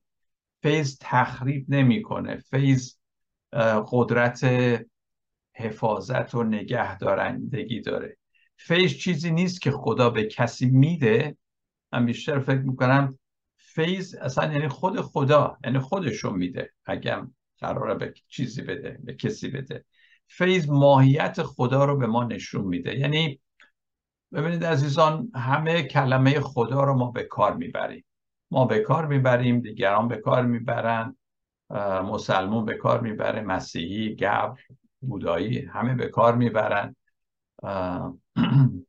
فیض 0.61 0.97
تخریب 1.01 1.65
نمی‌کنه. 1.69 2.37
فیض 2.37 2.95
قدرت 3.91 4.45
حفاظت 5.55 6.35
و 6.35 6.43
نگهدارندگی 6.43 7.81
داره. 7.81 8.17
فیض 8.57 8.93
چیزی 8.93 9.31
نیست 9.31 9.61
که 9.61 9.71
خدا 9.71 10.09
به 10.09 10.23
کسی 10.23 10.69
میده. 10.69 11.37
من 11.91 12.05
بیشتر 12.05 12.39
فکر 12.39 12.61
می‌کنم 12.61 13.17
فیض 13.57 14.15
اصلا 14.15 14.53
یعنی 14.53 14.67
خود 14.67 15.01
خدا 15.01 15.57
یعنی 15.63 15.79
خودشون 15.79 16.33
میده. 16.33 16.73
اگر 16.85 17.23
قراره 17.61 17.93
به 17.93 18.13
چیزی 18.27 18.61
بده 18.61 18.99
به 19.03 19.13
کسی 19.13 19.49
بده. 19.49 19.85
فیض 20.27 20.69
ماهیت 20.69 21.43
خدا 21.43 21.85
رو 21.85 21.97
به 21.97 22.07
ما 22.07 22.23
نشون 22.23 22.65
میده. 22.65 22.99
یعنی 22.99 23.39
ببینید 24.33 24.63
عزیزان 24.65 25.31
همه 25.35 25.83
کلمه 25.83 26.39
خدا 26.39 26.83
رو 26.83 26.93
ما 26.93 27.11
به 27.11 27.23
کار 27.23 27.55
می‌بریم. 27.55 28.05
ما 28.51 28.65
به 28.65 28.79
کار 28.79 29.05
می‌بریم 29.05 29.59
دیگران 29.59 30.07
به 30.07 30.17
کار 30.17 30.45
می‌برن 30.45 31.17
مسلمون 32.05 32.65
به 32.65 32.73
کار 32.73 33.01
می‌بره 33.01 33.41
مسیحی 33.41 34.15
گبر 34.15 34.59
بودایی 35.01 35.65
همه 35.65 35.95
به 35.95 36.07
کار 36.07 36.35
می‌برن. 36.35 36.95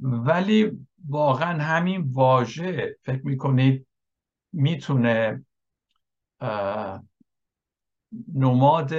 ولی 0.00 0.86
واقعا 1.08 1.62
همین 1.62 2.04
واژه 2.12 2.96
فکر 3.02 3.26
می‌کنید 3.26 3.86
می‌تونه 4.52 5.44
نماد 8.34 8.92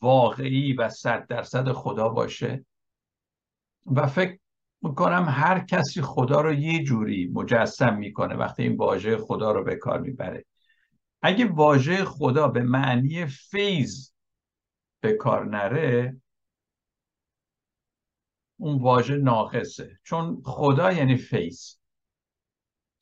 واقعی 0.00 0.72
و 0.72 0.88
صد 0.88 1.26
درصد 1.26 1.72
خدا 1.72 2.08
باشه. 2.08 2.64
و 3.86 4.06
فکر 4.06 4.38
می‌کنم 4.82 5.26
هر 5.28 5.58
کسی 5.58 6.02
خدا 6.02 6.40
رو 6.40 6.52
یه 6.52 6.84
جوری 6.84 7.30
مجسم 7.32 7.96
می‌کنه 7.96 8.34
وقتی 8.34 8.62
این 8.62 8.76
واژه 8.76 9.16
خدا 9.16 9.52
رو 9.52 9.64
به 9.64 9.76
کار 9.76 10.00
می‌بره. 10.00 10.44
اگه 11.22 11.46
واژه 11.46 12.04
خدا 12.04 12.48
به 12.48 12.62
معنی 12.62 13.26
فیض 13.26 14.10
به 15.00 15.12
کار 15.12 15.46
نره 15.46 16.16
اون 18.56 18.82
واژه 18.82 19.16
ناقصه. 19.16 19.98
چون 20.02 20.42
خدا 20.44 20.92
یعنی 20.92 21.16
فیض. 21.16 21.74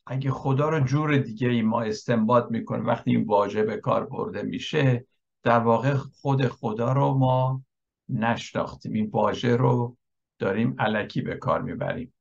اگه 0.07 0.31
خدا 0.31 0.68
رو 0.68 0.81
جور 0.81 1.16
دیگه 1.16 1.49
ای 1.49 1.62
ما 1.62 1.83
استنباط 1.83 2.51
می‌کنیم 2.51 2.87
وقتی 2.87 3.11
این 3.11 3.25
واژه 3.25 3.62
به 3.62 3.77
کار 3.77 4.07
برده 4.07 4.42
میشه 4.42 5.07
در 5.42 5.59
واقع 5.59 5.94
خود 5.94 6.46
خدا 6.48 6.92
رو 6.92 7.14
ما 7.14 7.64
نشناختیم. 8.09 8.92
این 8.92 9.11
واژه 9.11 9.57
رو 9.57 9.96
داریم 10.38 10.76
علکی 10.78 11.22
به 11.22 11.35
کار 11.35 11.62
می‌بریم. 11.62 12.14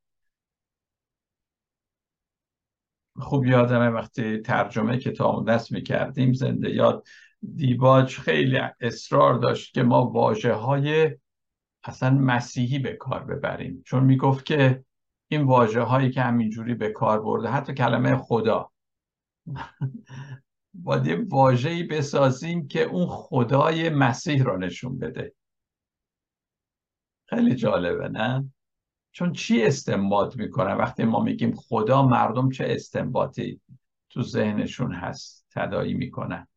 خوب 3.20 3.46
یادمه 3.46 3.90
وقتی 3.90 4.38
ترجمه 4.38 4.98
کتاب 4.98 5.52
دست 5.52 5.72
می‌کردیم 5.72 6.34
زنده 6.34 6.70
یاد 6.70 7.06
دیباج 7.56 8.18
خیلی 8.18 8.60
اصرار 8.80 9.34
داشت 9.40 9.74
که 9.74 9.84
ما 9.84 10.06
واجه 10.06 10.54
های 10.54 11.18
اصلا 11.84 12.10
مسیحی 12.10 12.80
به 12.80 12.94
کار 12.94 13.24
ببریم. 13.24 13.84
چون 13.86 14.04
می‌گفت 14.04 14.46
که 14.46 14.86
این 15.28 15.42
واجه 15.42 15.82
هایی 15.82 16.12
که 16.12 16.22
همینجوری 16.22 16.76
به 16.76 16.90
کار 16.90 17.22
برده 17.22 17.48
حتی 17.48 17.74
کلمه 17.74 18.18
خدا. 18.18 18.72
باید 20.74 21.08
یه 21.08 21.26
واجهی 21.30 21.84
بسازیم 21.84 22.68
که 22.68 22.84
اون 22.84 23.08
خدای 23.10 23.90
مسیح 23.90 24.44
را 24.44 24.58
نشون 24.58 25.00
بده. 25.00 25.34
خیلی 27.26 27.56
جالبه 27.56 28.10
نه؟ 28.10 28.52
چون 29.12 29.34
چی 29.34 29.64
استنباط 29.64 30.38
می‌کنه؟ 30.38 30.74
وقتی 30.74 31.04
ما 31.04 31.20
میگیم 31.20 31.56
خدا 31.56 32.08
مردم 32.08 32.50
چه 32.50 32.66
استنباطی 32.70 33.62
تو 34.10 34.24
ذهنشون 34.24 34.94
هست 34.94 35.46
تدایی 35.52 35.94
می‌کنن 35.94 36.48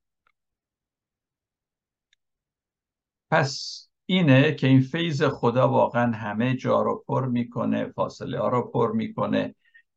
پس 3.31 3.85
اینه 4.07 4.55
که 4.55 4.67
این 4.67 4.81
فیض 4.81 5.23
خدا 5.23 5.69
واقعا 5.69 6.13
همه 6.13 6.57
جا 6.57 6.83
رو 6.83 7.05
پر 7.09 7.27
می‌کنه 7.27 7.87
فاصله 7.87 8.41
ها 8.41 8.49
رو 8.49 8.71
پر 8.71 8.93
می‌کنه 8.93 9.55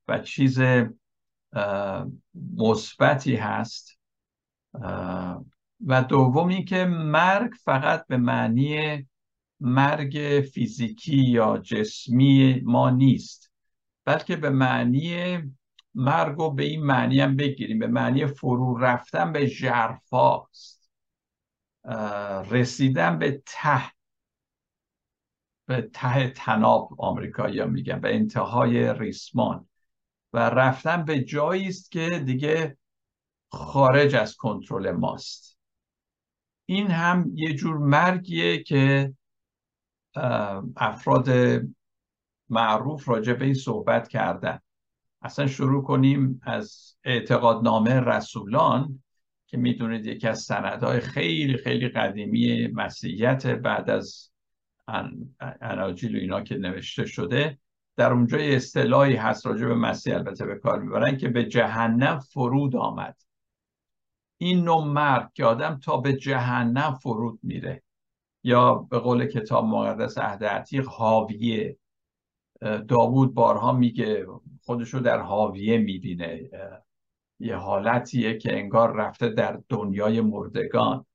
و 0.07 0.19
چیز 0.19 0.59
مثبتی 2.57 3.35
هست 3.35 3.96
و 5.87 6.03
دوم 6.09 6.65
که 6.65 6.85
مرگ 6.85 7.53
فقط 7.53 8.07
به 8.07 8.17
معنی 8.17 9.07
مرگ 9.59 10.43
فیزیکی 10.53 11.15
یا 11.15 11.57
جسمی 11.57 12.61
ما 12.65 12.89
نیست 12.89 13.51
بلکه 14.05 14.35
به 14.35 14.49
معنی 14.49 15.37
مرگ 15.95 16.37
رو 16.37 16.51
به 16.51 16.63
این 16.63 16.83
معنی 16.83 17.19
هم 17.19 17.35
بگیریم 17.35 17.79
به 17.79 17.87
معنی 17.87 18.25
فرو 18.25 18.77
رفتن 18.77 19.31
به 19.31 19.47
جرفاست 19.47 20.89
رسیدن 22.51 23.19
به 23.19 23.43
ته 23.45 23.91
به 25.65 25.89
ته 25.93 26.29
تناب 26.29 27.01
آمریکایی 27.01 27.65
میگن 27.65 27.99
به 27.99 28.15
انتهای 28.15 28.93
ریسمان. 28.93 29.67
و 30.33 30.37
رفتن 30.37 31.05
به 31.05 31.23
جایی 31.23 31.67
است 31.67 31.91
که 31.91 32.23
دیگه 32.25 32.77
خارج 33.49 34.15
از 34.15 34.35
کنترل 34.35 34.91
ماست. 34.91 35.57
این 36.65 36.87
هم 36.87 37.31
یه 37.33 37.53
جور 37.53 37.77
مرگیه 37.77 38.63
که 38.63 39.13
افراد 40.75 41.29
معروف 42.49 43.09
راجع 43.09 43.33
به 43.33 43.45
این 43.45 43.53
صحبت 43.53 44.07
کردن. 44.07 44.59
اصلا 45.21 45.47
شروع 45.47 45.83
کنیم 45.83 46.41
از 46.43 46.95
اعتقادنامه 47.03 47.99
رسولان 47.99 49.03
که 49.47 49.57
می‌دونید 49.57 50.05
یکی 50.05 50.27
از 50.27 50.41
سندهای 50.41 50.99
خیلی 50.99 51.57
خیلی 51.57 51.89
قدیمی 51.89 52.67
مسیحیت 52.67 53.47
بعد 53.47 53.89
از 53.89 54.31
اناجیل 55.61 56.15
و 56.15 56.19
اینا 56.19 56.41
که 56.41 56.57
نوشته 56.57 57.05
شده 57.05 57.59
در 57.95 58.13
اونجا 58.13 58.39
یه 58.39 58.55
اصطلاحی 58.55 59.15
هست 59.15 59.45
راجع 59.45 59.65
به 59.65 59.75
مسیح 59.75 60.15
البته 60.15 60.45
به 60.45 60.55
کار 60.55 60.79
می‌برن 60.81 61.17
که 61.17 61.29
به 61.29 61.45
جهنم 61.45 62.19
فرود 62.19 62.75
آمد. 62.75 63.15
این 64.37 64.63
نوع 64.63 64.85
مرگ 64.85 65.33
که 65.33 65.45
آدم 65.45 65.79
تا 65.83 65.97
به 65.97 66.13
جهنم 66.13 66.93
فرود 66.93 67.39
میره. 67.43 67.83
یا 68.43 68.73
به 68.75 68.99
قول 68.99 69.25
کتاب 69.25 69.65
مقدس 69.65 70.17
عهد 70.17 70.43
عتیق 70.43 70.87
حاویه. 70.87 71.77
داوود 72.87 73.33
بارها 73.33 73.71
میگه 73.71 74.25
خودشو 74.63 74.99
در 74.99 75.19
حاویه 75.19 75.77
می‌بینه. 75.77 76.49
یه 77.39 77.55
حالتیه 77.55 78.37
که 78.37 78.57
انگار 78.57 78.93
رفته 78.93 79.29
در 79.29 79.61
دنیای 79.69 80.21
مردگان. 80.21 81.05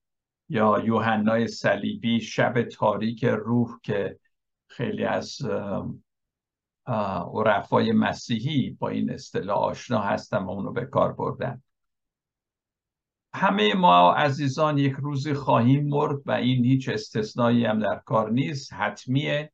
یا 0.49 0.83
یوحنای 0.85 1.49
صلیبی 1.49 2.21
شب 2.21 2.63
تاریک 2.63 3.25
روح 3.25 3.69
که 3.83 4.19
خیلی 4.67 5.05
از 5.05 5.39
عرفای 7.35 7.93
مسیحی 7.93 8.71
با 8.71 8.89
این 8.89 9.11
اصطلاح 9.11 9.59
آشنا 9.59 10.01
هستن 10.01 10.39
و 10.39 10.51
اونو 10.51 10.73
به 10.73 10.85
کار 10.85 11.13
بردن. 11.13 11.63
همه 13.35 13.75
ما 13.75 14.13
عزیزان 14.13 14.79
یک 14.79 14.93
روزی 14.93 15.35
خواهیم 15.35 15.89
مرد 15.89 16.19
و 16.27 16.33
این 16.33 16.65
هیچ 16.65 16.89
استثنایی 16.89 17.65
هم 17.65 17.79
در 17.79 17.97
کار 18.07 18.31
نیست 18.31 18.73
حتمیه. 18.73 19.53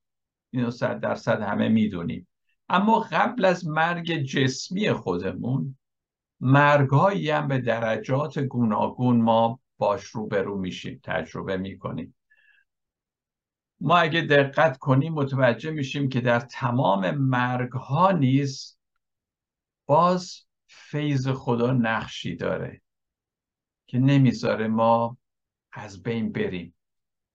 اینو 0.51 0.71
صد 0.71 1.01
درصد 1.01 1.41
همه 1.43 1.69
می‌دونیم. 1.69 2.29
اما 2.69 3.01
قبل 3.01 3.45
از 3.45 3.67
مرگ 3.67 4.17
جسمی 4.17 4.93
خودمون 4.93 5.79
مرگهایی 6.41 7.31
هم 7.31 7.49
به 7.49 7.59
درجات 7.59 8.39
گوناگون 8.39 9.21
ما 9.21 9.61
باش 9.79 10.05
روبرو 10.05 10.59
میشیم 10.59 11.01
تجربه 11.05 11.57
می‌کنیم. 11.57 12.15
ما 13.81 13.97
اگه 13.99 14.21
دقت 14.21 14.79
کنیم 14.79 15.13
متوجه 15.13 15.71
میشیم 15.71 16.09
که 16.09 16.21
در 16.21 16.41
تمام 16.41 17.11
مرگ 17.11 17.73
ها 17.73 18.13
نیز 18.13 18.79
باز 19.87 20.35
فیض 20.67 21.29
خدا 21.29 21.73
نقشی 21.73 22.37
داره. 22.37 22.83
که 23.89 23.99
نمی‌ذاره 23.99 24.69
ما 24.69 25.19
از 25.73 26.03
بین 26.03 26.33
بریم. 26.33 26.75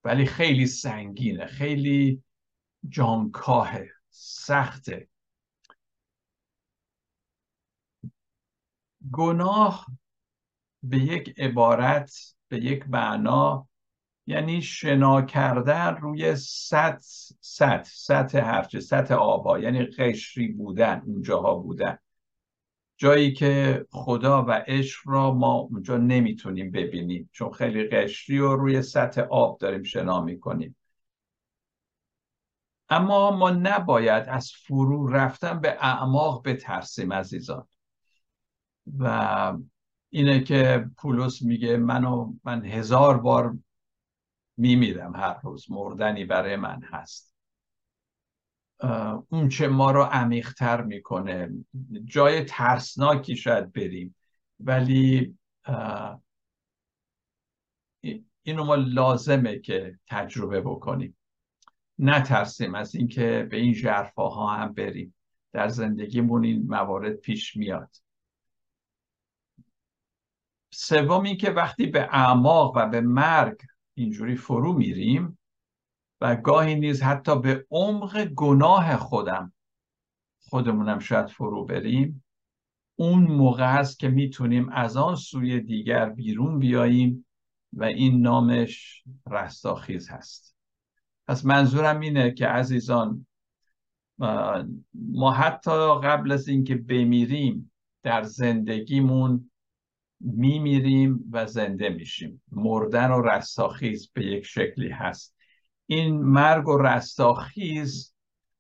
ولی 0.04 0.26
خیلی 0.26 0.68
سنگینه 0.68 1.46
خیلی 1.46 2.24
جانکاهه 2.90 3.90
سخته. 4.10 5.10
گناه 9.12 9.88
به 10.84 10.98
یک 10.98 11.40
عبارت 11.40 12.36
به 12.48 12.58
یک 12.58 12.90
معنا 12.90 13.68
یعنی 14.28 14.62
شنا 14.62 15.22
کردن 15.22 15.96
روی 15.96 16.36
سطح 16.36 17.08
سطح 17.40 17.92
سطح 17.94 18.38
هرچه 18.38 18.80
سطح 18.80 19.14
آبا 19.16 19.60
یعنی 19.60 19.86
قشری 19.86 20.48
بودن 20.48 21.02
اونجاها 21.06 21.56
بودن. 21.56 21.98
جایی 23.04 23.34
که 23.34 23.86
خدا 23.92 24.46
و 24.46 24.52
عشق 24.52 25.02
را 25.06 25.34
ما 25.34 25.54
اونجا 25.54 25.98
نمی‌تونیم 25.98 26.72
ببینیم 26.72 27.30
چون 27.32 27.52
خیلی 27.52 27.88
قشری 27.88 28.40
و 28.40 28.56
روی 28.56 28.82
سطح 28.82 29.22
آب 29.22 29.58
داریم 29.58 29.84
شنا 29.84 30.22
می‌کنیم. 30.22 30.76
اما 32.90 33.32
ما 33.32 33.50
نباید 33.50 34.24
از 34.28 34.52
فرو 34.52 35.08
رفتن 35.08 35.60
به 35.60 35.78
اعماق 35.80 36.48
بترسیم 36.48 37.14
عزیزان. 37.14 37.68
و 39.00 39.54
اینه 40.10 40.44
که 40.44 40.90
پولس 40.98 41.42
میگه 41.42 41.78
منو 41.78 42.34
من 42.44 42.66
هزار 42.66 43.18
بار 43.18 43.58
میمیرم 44.58 45.16
هر 45.16 45.40
روز 45.44 45.72
مردنی 45.72 46.26
برای 46.26 46.56
من 46.56 46.82
هست. 46.84 47.33
اون 49.30 49.50
چه 49.50 49.68
ما 49.68 49.92
رو 49.92 50.04
عمیقتر 50.04 50.82
می‌کنه. 50.82 51.50
جای 52.06 52.44
ترسناکی 52.44 53.36
شاید 53.36 53.74
بریم 53.74 54.16
ولی 54.60 55.38
اینو 58.44 58.64
ما 58.64 58.76
لازمه 58.76 59.60
که 59.60 60.00
تجربه 60.08 60.62
بکنیم. 60.62 61.18
نترسیم 62.00 62.76
از 62.76 62.96
اینکه 62.96 63.48
به 63.52 63.58
این 63.58 63.76
ها 64.18 64.48
هم 64.48 64.74
بریم. 64.74 65.16
در 65.52 65.68
زندگیمون 65.68 66.44
این 66.44 66.68
موارد 66.68 67.16
پیش 67.16 67.56
میاد. 67.56 67.96
سوم 70.74 71.36
که 71.36 71.50
وقتی 71.50 71.86
به 71.86 72.02
اعماق 72.02 72.78
و 72.78 72.90
به 72.90 73.02
مرگ 73.02 73.62
اینجوری 73.94 74.36
فرو 74.36 74.74
میریم 74.74 75.40
و 76.24 76.36
گاهی 76.36 76.76
نیز 76.76 77.02
حتی 77.02 77.40
به 77.40 77.66
عمق 77.72 78.26
گناه 78.26 78.98
خودم 78.98 79.54
خودمونم 80.40 81.00
شاید 81.00 81.28
فرو 81.28 81.66
بریم. 81.66 82.24
اون 82.96 83.24
موقع 83.24 83.80
است 83.80 84.00
که 84.00 84.10
می‌تونیم 84.10 84.70
از 84.70 84.98
آن 84.98 85.16
سوی 85.16 85.60
دیگر 85.60 86.10
بیرون 86.10 86.60
بیاییم 86.60 87.26
و 87.74 87.84
این 87.84 88.22
نامش 88.22 89.04
رستاخیز 89.30 90.10
هست. 90.10 90.56
پس 91.28 91.46
منظورم 91.46 92.00
اینه 92.00 92.32
که 92.32 92.48
عزیزان 92.48 93.28
ما 94.94 95.32
حتی 95.32 96.00
قبل 96.04 96.32
از 96.32 96.48
اینکه 96.48 96.76
بمیریم 96.76 97.72
در 98.04 98.24
زندگیمون 98.24 99.52
میمیریم 100.20 101.30
و 101.32 101.46
زنده 101.46 101.90
میشیم. 101.90 102.42
مردن 102.52 103.12
و 103.12 103.22
رستاخیز 103.22 104.12
به 104.14 104.26
یک 104.26 104.46
شکلی 104.46 104.90
هست. 104.90 105.36
این 105.86 106.22
مرگ 106.22 106.68
و 106.68 106.78
رستاخیز 106.78 108.14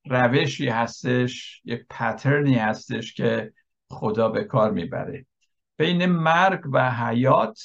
روشی 0.05 0.67
هستش 0.67 1.62
یک 1.65 1.86
پترنی 1.89 2.55
هستش 2.55 3.13
که 3.13 3.53
خدا 3.89 4.29
به 4.29 4.43
کار 4.43 4.71
می‌بره. 4.71 5.25
بین 5.77 6.05
مرگ 6.05 6.62
و 6.71 6.91
حیات 6.91 7.59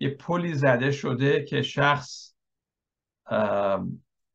یه 0.00 0.08
پلی 0.08 0.54
زده 0.54 0.90
شده 0.90 1.44
که 1.44 1.62
شخص 1.62 2.34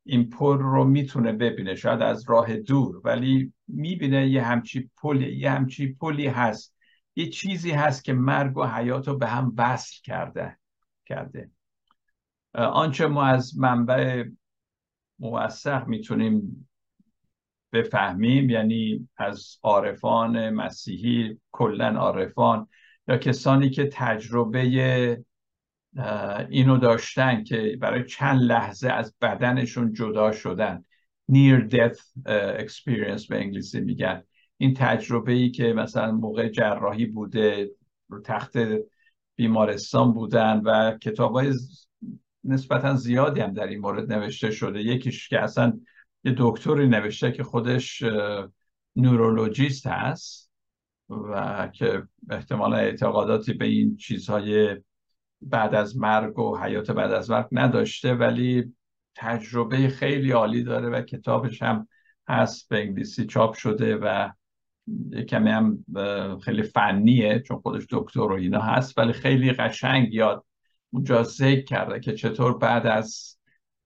این 0.05 0.29
پل 0.29 0.57
رو 0.57 0.83
می‌تونه 0.83 1.31
ببینه. 1.31 1.75
شاید 1.75 2.01
از 2.01 2.29
راه 2.29 2.57
دور 2.57 3.01
ولی 3.03 3.53
می‌بینه 3.67 4.27
یه 4.27 4.43
همچی 4.43 4.91
پلی 4.97 5.37
یه 5.37 5.51
همچی 5.51 5.93
پلی 5.93 6.27
هست. 6.27 6.75
یه 7.15 7.29
چیزی 7.29 7.71
هست 7.71 8.03
که 8.03 8.13
مرگ 8.13 8.57
و 8.57 8.65
حیات 8.65 9.07
رو 9.07 9.17
به 9.17 9.27
هم 9.27 9.53
وصل 9.57 10.01
کرده 10.03 10.57
کرده. 11.05 11.51
آنچه 12.57 13.07
ما 13.07 13.25
از 13.25 13.57
منبع 13.57 14.23
موثق 15.19 15.87
می‌تونیم 15.87 16.69
بفهمیم 17.73 18.49
یعنی 18.49 19.09
از 19.17 19.57
عارفان 19.63 20.49
مسیحی 20.49 21.39
کلا 21.51 21.87
عارفان 21.87 22.67
یا 23.07 23.17
کسانی 23.17 23.69
که 23.69 23.89
تجربه 23.93 25.23
اینو 26.49 26.77
داشتن 26.77 27.43
که 27.43 27.77
برای 27.81 28.03
چند 28.05 28.41
لحظه 28.41 28.89
از 28.89 29.15
بدنشون 29.21 29.93
جدا 29.93 30.31
شدن. 30.31 30.83
Near 31.31 31.69
death 31.69 31.99
experience 32.57 33.27
به 33.29 33.37
انگلیسی 33.37 33.81
میگن. 33.81 34.23
این 34.57 34.73
تجربه 34.73 35.31
ای 35.31 35.51
که 35.51 35.73
مثلا 35.73 36.11
موقع 36.11 36.49
جراحی 36.49 37.05
بوده 37.05 37.71
رو 38.09 38.21
تخت 38.21 38.57
بیمارستان 39.35 40.13
بودن 40.13 40.61
و 40.65 40.97
کتاب 40.97 41.33
های 41.33 41.53
نسبتا 42.47 42.95
زیادی 42.95 43.41
هم 43.41 43.53
در 43.53 43.67
این 43.67 43.79
مورد 43.79 44.13
نوشته 44.13 44.51
شده. 44.51 44.81
یکیش 44.81 45.29
که 45.29 45.39
اصلا 45.39 45.79
یه 46.23 46.35
دکتری 46.37 46.87
نوشته 46.87 47.31
که 47.31 47.43
خودش 47.43 48.03
نورولوژیست 48.95 49.87
هست 49.87 50.51
و 51.09 51.67
که 51.73 52.07
احتمالا 52.29 52.77
اعتقاداتی 52.77 53.53
به 53.53 53.65
این 53.65 53.97
چیزهای 53.97 54.77
بعد 55.41 55.75
از 55.75 55.97
مرگ 55.97 56.39
و 56.39 56.57
حیات 56.57 56.91
بعد 56.91 57.11
از 57.11 57.31
مرگ 57.31 57.47
نداشته 57.51 58.13
ولی 58.13 58.73
تجربه 59.15 59.87
خیلی 59.89 60.31
عالی 60.31 60.63
داره 60.63 60.89
و 60.89 61.01
کتابش 61.01 61.61
هم 61.61 61.87
هست 62.27 62.69
به 62.69 62.77
انگلیسی 62.81 63.25
چاپ 63.25 63.53
شده 63.53 63.95
و 63.95 64.29
کمی 65.29 65.49
هم 65.49 65.85
خیلی 66.43 66.63
فنیه 66.63 67.39
چون 67.39 67.57
خودش 67.57 67.87
دکتر 67.89 68.19
و 68.19 68.31
اینا 68.31 68.61
هست 68.61 68.97
ولی 68.97 69.13
خیلی 69.13 69.51
قشنگ 69.51 70.13
یاد 70.13 70.45
اونجا 70.89 71.23
ذکر 71.23 71.63
کرده 71.63 71.99
که 71.99 72.13
چطور 72.13 72.57
بعد 72.57 72.87
از 72.87 73.37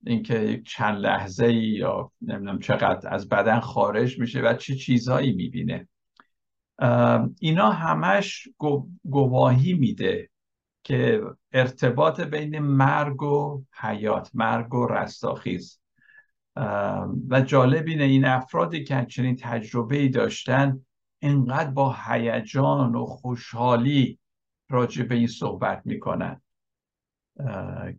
اینکه 0.06 0.62
چند 0.66 0.98
لحظه 0.98 1.46
ای 1.46 1.56
یا 1.56 2.12
نمی‌دونم 2.22 2.60
چقدر 2.60 3.14
از 3.14 3.30
بدن 3.30 3.60
خارج 3.60 4.20
میشه 4.20 4.42
و 4.42 4.54
چه 4.54 4.76
چیزهایی 4.76 5.34
می‌بینه. 5.34 5.88
اینا 7.40 7.72
همش 7.72 8.48
گواهی 9.04 9.74
میده 9.74 10.30
که 10.84 11.22
ارتباط 11.52 12.22
بین 12.22 12.60
مرگ 12.60 13.24
و 13.24 13.64
حیات 13.74 14.32
مرگ 14.34 14.74
و 14.74 14.88
رستاخیز. 14.88 15.80
و 17.30 17.42
جالب 17.46 17.88
اینه 17.88 18.04
این 18.04 18.26
افرادی 18.26 18.84
که 18.84 19.06
چنین 19.10 19.36
تجربه 19.36 19.98
ای 19.98 20.10
داشتن 20.10 20.86
اینقدر 21.20 21.70
با 21.70 21.96
هیجان 22.06 22.96
و 22.96 23.06
خوشحالی 23.06 24.20
راجع 24.70 25.04
به 25.04 25.16
این 25.16 25.28
صحبت 25.28 25.82
می‌کنن. 25.86 26.42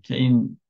که 0.03 0.15
این 0.15 0.61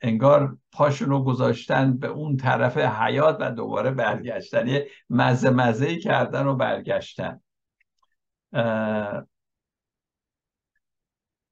انگار 0.00 0.58
پاشون 0.72 1.08
رو 1.08 1.24
گذاشتن 1.24 1.96
به 1.96 2.06
اون 2.06 2.36
طرف 2.36 2.76
حیات 2.76 3.36
و 3.40 3.50
دوباره 3.50 3.90
برگشتن. 3.90 4.68
یه 4.68 4.88
مزه 5.10 5.50
مزه 5.50 5.96
کردن 5.96 6.46
و 6.46 6.56
برگشتن. 6.56 7.40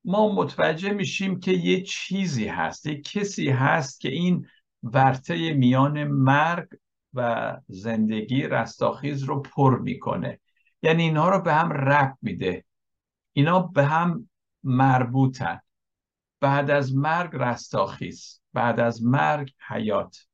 ما 0.05 0.35
متوجه 0.35 0.91
میشیم 0.91 1.41
که 1.41 1.53
یه 1.53 1.83
چیزی 1.83 2.47
هست. 2.47 2.87
یه 2.87 3.01
کسی 3.01 3.51
هست 3.51 4.01
که 4.01 4.09
این 4.09 4.47
ورته 4.83 5.53
میان 5.53 6.05
مرگ 6.05 6.69
و 7.15 7.57
زندگی 7.69 8.43
رستاخیز 8.43 9.23
رو 9.23 9.41
پر 9.43 9.79
می‌کنه. 9.79 10.41
یعنی 10.83 11.03
اینها 11.03 11.29
رو 11.31 11.43
به 11.43 11.55
هم 11.55 11.73
رب 11.73 12.19
میده. 12.23 12.65
اینا 13.33 13.61
به 13.61 13.85
هم 13.85 14.31
مربوطن. 14.63 15.61
بعد 16.43 16.71
از 16.71 16.97
مرگ 16.97 17.31
رستاخیز 17.33 18.41
بعد 18.53 18.81
از 18.81 19.05
مرگ 19.05 19.53
حیات. 19.69 20.27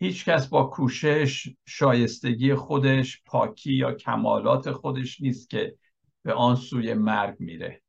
هیچ 0.00 0.24
کس 0.24 0.46
با 0.46 0.64
کوشش 0.64 1.48
شایستگی 1.66 2.54
خودش 2.54 3.22
پاکی 3.26 3.72
یا 3.72 3.92
کمالات 3.92 4.72
خودش 4.72 5.20
نیست 5.20 5.50
که 5.50 5.76
به 6.22 6.32
آن 6.32 6.56
سوی 6.56 6.94
مرگ 6.94 7.36
میره. 7.40 7.82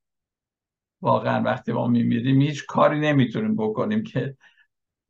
واقعا 1.02 1.44
وقتی 1.44 1.72
ما 1.72 1.88
میمیریم 1.88 2.42
هیچ 2.42 2.66
کاری 2.66 3.00
نمی‌تونیم 3.00 3.56
بکنیم 3.56 4.04
که 4.04 4.38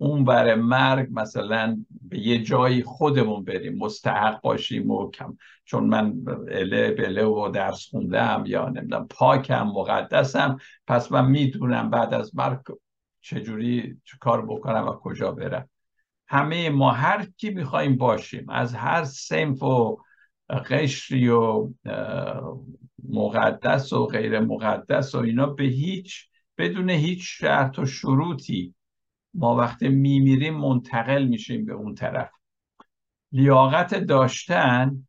اون 0.01 0.23
بر 0.23 0.55
مرگ 0.55 1.07
مثلا 1.11 1.85
به 2.01 2.19
یه 2.19 2.43
جایی 2.43 2.83
خودمون 2.83 3.43
بریم 3.43 3.77
مستحق 3.77 4.41
باشیم 4.41 4.91
و 4.91 5.11
کم 5.11 5.37
چون 5.65 5.83
من 5.83 6.13
اله 6.51 6.91
بله 6.91 7.25
و 7.25 7.49
درس 7.53 7.89
خوندم 7.89 8.43
یا 8.47 8.69
نمی‌دونم 8.69 9.07
پاکم 9.07 9.67
مقدسم 9.67 10.57
پس 10.87 11.11
من 11.11 11.25
می‌دونم 11.25 11.89
بعد 11.89 12.13
از 12.13 12.35
مرگ 12.35 12.59
چجوری 13.21 13.97
چه 14.05 14.17
کار 14.19 14.45
بکنم 14.45 14.87
و 14.87 14.91
کجا 14.91 15.31
برم. 15.31 15.69
همه 16.27 16.69
ما 16.69 16.91
هر 16.91 17.27
کی 17.37 17.49
می‌خوایم 17.49 17.97
باشیم 17.97 18.49
از 18.49 18.75
هر 18.75 19.03
سنف 19.03 19.63
و 19.63 19.97
قشری 20.69 21.29
و 21.29 21.69
مقدس 23.09 23.93
و 23.93 24.05
غیر 24.05 24.39
مقدس 24.39 25.15
و 25.15 25.17
اینا 25.17 25.45
به 25.45 25.63
هیچ 25.63 26.29
بدون 26.57 26.89
هیچ 26.89 27.19
شرط 27.23 27.79
و 27.79 27.85
شروطی 27.85 28.73
ما 29.33 29.55
وقتی 29.55 29.89
میمیریم 29.89 30.57
منتقل 30.57 31.25
میشیم 31.25 31.65
به 31.65 31.73
اون 31.73 31.95
طرف. 31.95 32.31
لیاقت 33.31 33.95
داشتن 33.95 35.07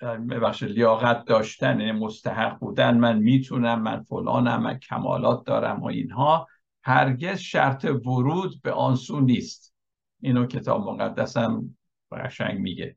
ببخشید 0.00 0.68
لیاقت 0.68 1.24
داشتن 1.24 1.80
یعنی 1.80 1.92
مستحق 1.92 2.58
بودن 2.58 2.98
من 2.98 3.18
می‌تونم 3.18 3.82
من 3.82 4.02
فلانم 4.02 4.62
من 4.62 4.78
کمالات 4.78 5.46
دارم 5.46 5.82
و 5.82 5.86
اینها 5.86 6.48
هرگز 6.82 7.38
شرط 7.38 7.84
ورود 7.84 8.62
به 8.62 8.72
آنسو 8.72 9.20
نیست. 9.20 9.74
اینو 10.20 10.46
کتاب 10.46 10.88
مقدسم 10.88 11.76
قشنگ 12.12 12.58
میگه. 12.58 12.96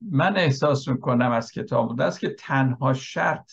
من 0.00 0.36
احساس 0.36 0.88
می‌کنم 0.88 1.32
از 1.32 1.52
کتاب 1.52 1.92
مقدس 1.92 2.18
که 2.18 2.28
تنها 2.28 2.92
شرط 2.92 3.52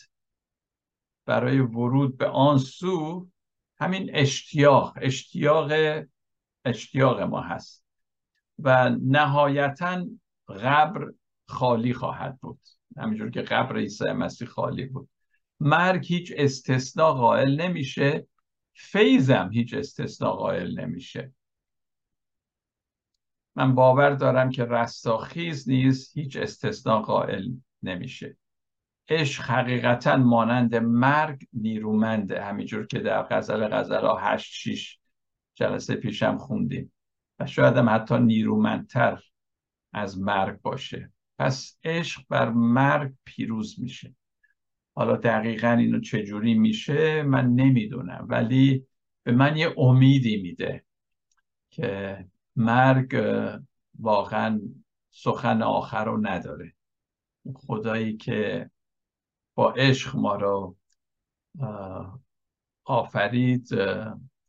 برای 1.25 1.59
ورود 1.59 2.17
به 2.17 2.27
آن 2.27 2.57
سو 2.57 3.27
همین 3.81 4.09
اشتیاق 4.13 4.97
اشتیاق 5.01 5.71
اشتیاق 6.65 7.21
ما 7.21 7.41
هست 7.41 7.85
و 8.59 8.89
نهایتا 8.89 10.05
قبر 10.49 11.11
خالی 11.47 11.93
خواهد 11.93 12.39
بود. 12.41 12.59
همینجور 12.97 13.29
که 13.29 13.41
قبر 13.41 13.77
عیسی 13.77 14.11
مسیح 14.11 14.47
خالی 14.47 14.85
بود. 14.85 15.09
مرگ 15.59 16.05
هیچ 16.05 16.33
استثناء 16.35 17.13
قائل 17.13 17.61
نمیشه. 17.61 18.27
فیضم 18.73 19.49
هیچ 19.53 19.73
استثناء 19.73 20.35
قائل 20.35 20.79
نمیشه. 20.79 21.33
من 23.55 23.75
باور 23.75 24.09
دارم 24.09 24.49
که 24.49 24.65
رستاخیز 24.65 25.69
نیز 25.69 26.11
هیچ 26.13 26.37
استثناء 26.37 27.01
قائل 27.01 27.49
نمیشه. 27.83 28.37
عشق 29.11 29.43
حقیقتا 29.43 30.17
مانند 30.17 30.75
مرگ 30.75 31.43
نیرومنده. 31.53 32.43
همینجور 32.43 32.87
که 32.87 32.99
در 32.99 33.23
غزل 33.23 33.67
غزل 33.67 34.01
ها 34.05 34.17
هشت 34.17 34.53
شیش 34.53 34.99
جلسه 35.55 35.95
پیشم 35.95 36.37
خوندیم. 36.37 36.93
و 37.39 37.45
شاید 37.45 37.77
هم 37.77 37.89
حتی 37.89 38.19
نیرومندتر 38.19 39.19
از 39.93 40.21
مرگ 40.21 40.61
باشه. 40.61 41.11
پس 41.39 41.79
عشق 41.83 42.21
بر 42.29 42.49
مرگ 42.49 43.13
پیروز 43.25 43.79
میشه. 43.79 44.15
حالا 44.95 45.15
دقیقا 45.15 45.71
اینو 45.71 45.99
چجوری 45.99 46.53
میشه 46.53 47.23
من 47.23 47.47
نمی‌دونم. 47.47 48.25
ولی 48.29 48.85
به 49.23 49.31
من 49.31 49.57
یه 49.57 49.73
امیدی 49.77 50.41
میده 50.41 50.85
که 51.69 52.25
مرگ 52.55 53.15
واقعا 53.99 54.61
سخن 55.09 55.61
آخر 55.61 56.05
رو 56.05 56.27
نداره. 56.27 56.73
خدایی 57.55 58.17
که 58.17 58.69
با 59.55 59.71
عشق 59.71 60.15
ما 60.15 60.35
رو 60.35 60.75
آفرید. 62.83 63.67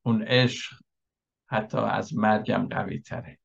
اون 0.03 0.23
عشق 0.23 0.77
حتی 1.47 1.79
از 1.79 2.15
مرگم 2.15 2.69
قوی 2.69 3.01
تره. 3.01 3.39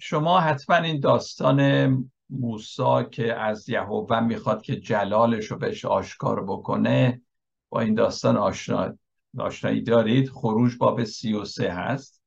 شما 0.00 0.40
حتما 0.40 0.76
این 0.76 1.00
داستان 1.00 2.10
موسا 2.30 3.02
که 3.02 3.34
از 3.34 3.68
یهوه 3.68 4.20
می‌خواد 4.20 4.62
که 4.62 4.76
جلالش 4.76 5.46
رو 5.46 5.58
بهش 5.58 5.84
آشکار 5.84 6.44
بکنه 6.44 7.22
با 7.68 7.80
این 7.80 7.94
داستان 7.94 8.36
آشنا 8.36 8.98
آشنایی 9.38 9.82
دارید؟ 9.82 10.28
خروج 10.28 10.78
باب 10.78 11.04
سی 11.04 11.32
و 11.32 11.44
سه 11.44 11.72
هست. 11.72 12.23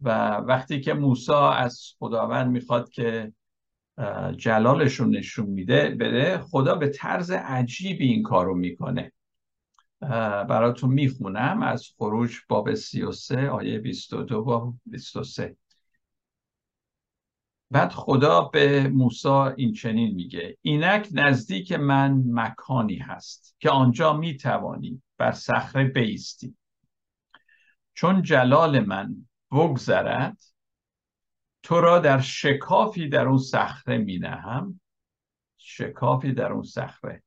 و 0.00 0.36
وقتی 0.36 0.80
که 0.80 0.94
موسا 0.94 1.50
از 1.50 1.80
خداوند 1.98 2.50
می‌خواد 2.50 2.90
که 2.90 3.32
جلالش 4.36 4.94
رو 4.94 5.06
نشون 5.06 5.46
میده 5.46 5.88
بده 6.00 6.38
خدا 6.38 6.74
به 6.74 6.88
طرز 6.88 7.30
عجیبی 7.30 8.06
این 8.06 8.22
کارو 8.22 8.54
می‌کنه. 8.54 9.12
براتون 10.48 10.90
می‌خونم 10.90 11.62
از 11.62 11.88
خروج 11.98 12.36
باب 12.48 12.74
33 12.74 13.48
آیه 13.50 13.78
22 13.78 14.38
و 14.38 14.72
23 14.86 15.56
بعد 17.70 17.92
خدا 17.92 18.40
به 18.40 18.88
موسی 18.88 19.28
این 19.28 19.72
چنین 19.72 20.14
میگه 20.14 20.56
اینک 20.62 21.08
نزدیک 21.12 21.72
من 21.72 22.22
مکانی 22.26 22.96
هست 22.96 23.56
که 23.58 23.70
آنجا 23.70 24.12
می‌توانی 24.12 25.02
بر 25.18 25.32
صخره 25.32 25.84
بیستی. 25.84 26.56
چون 27.94 28.22
جلال 28.22 28.80
من 28.80 29.26
بگذرد 29.50 30.42
تو 31.62 31.80
را 31.80 31.98
در 31.98 32.20
شکافی 32.20 33.08
در 33.08 33.28
اون 33.28 33.38
صخره 33.38 33.98
می 33.98 34.18
نهم 34.18 34.80
شکافی 35.58 36.32
در 36.32 36.52
اون 36.52 36.62
صخره. 36.62 37.22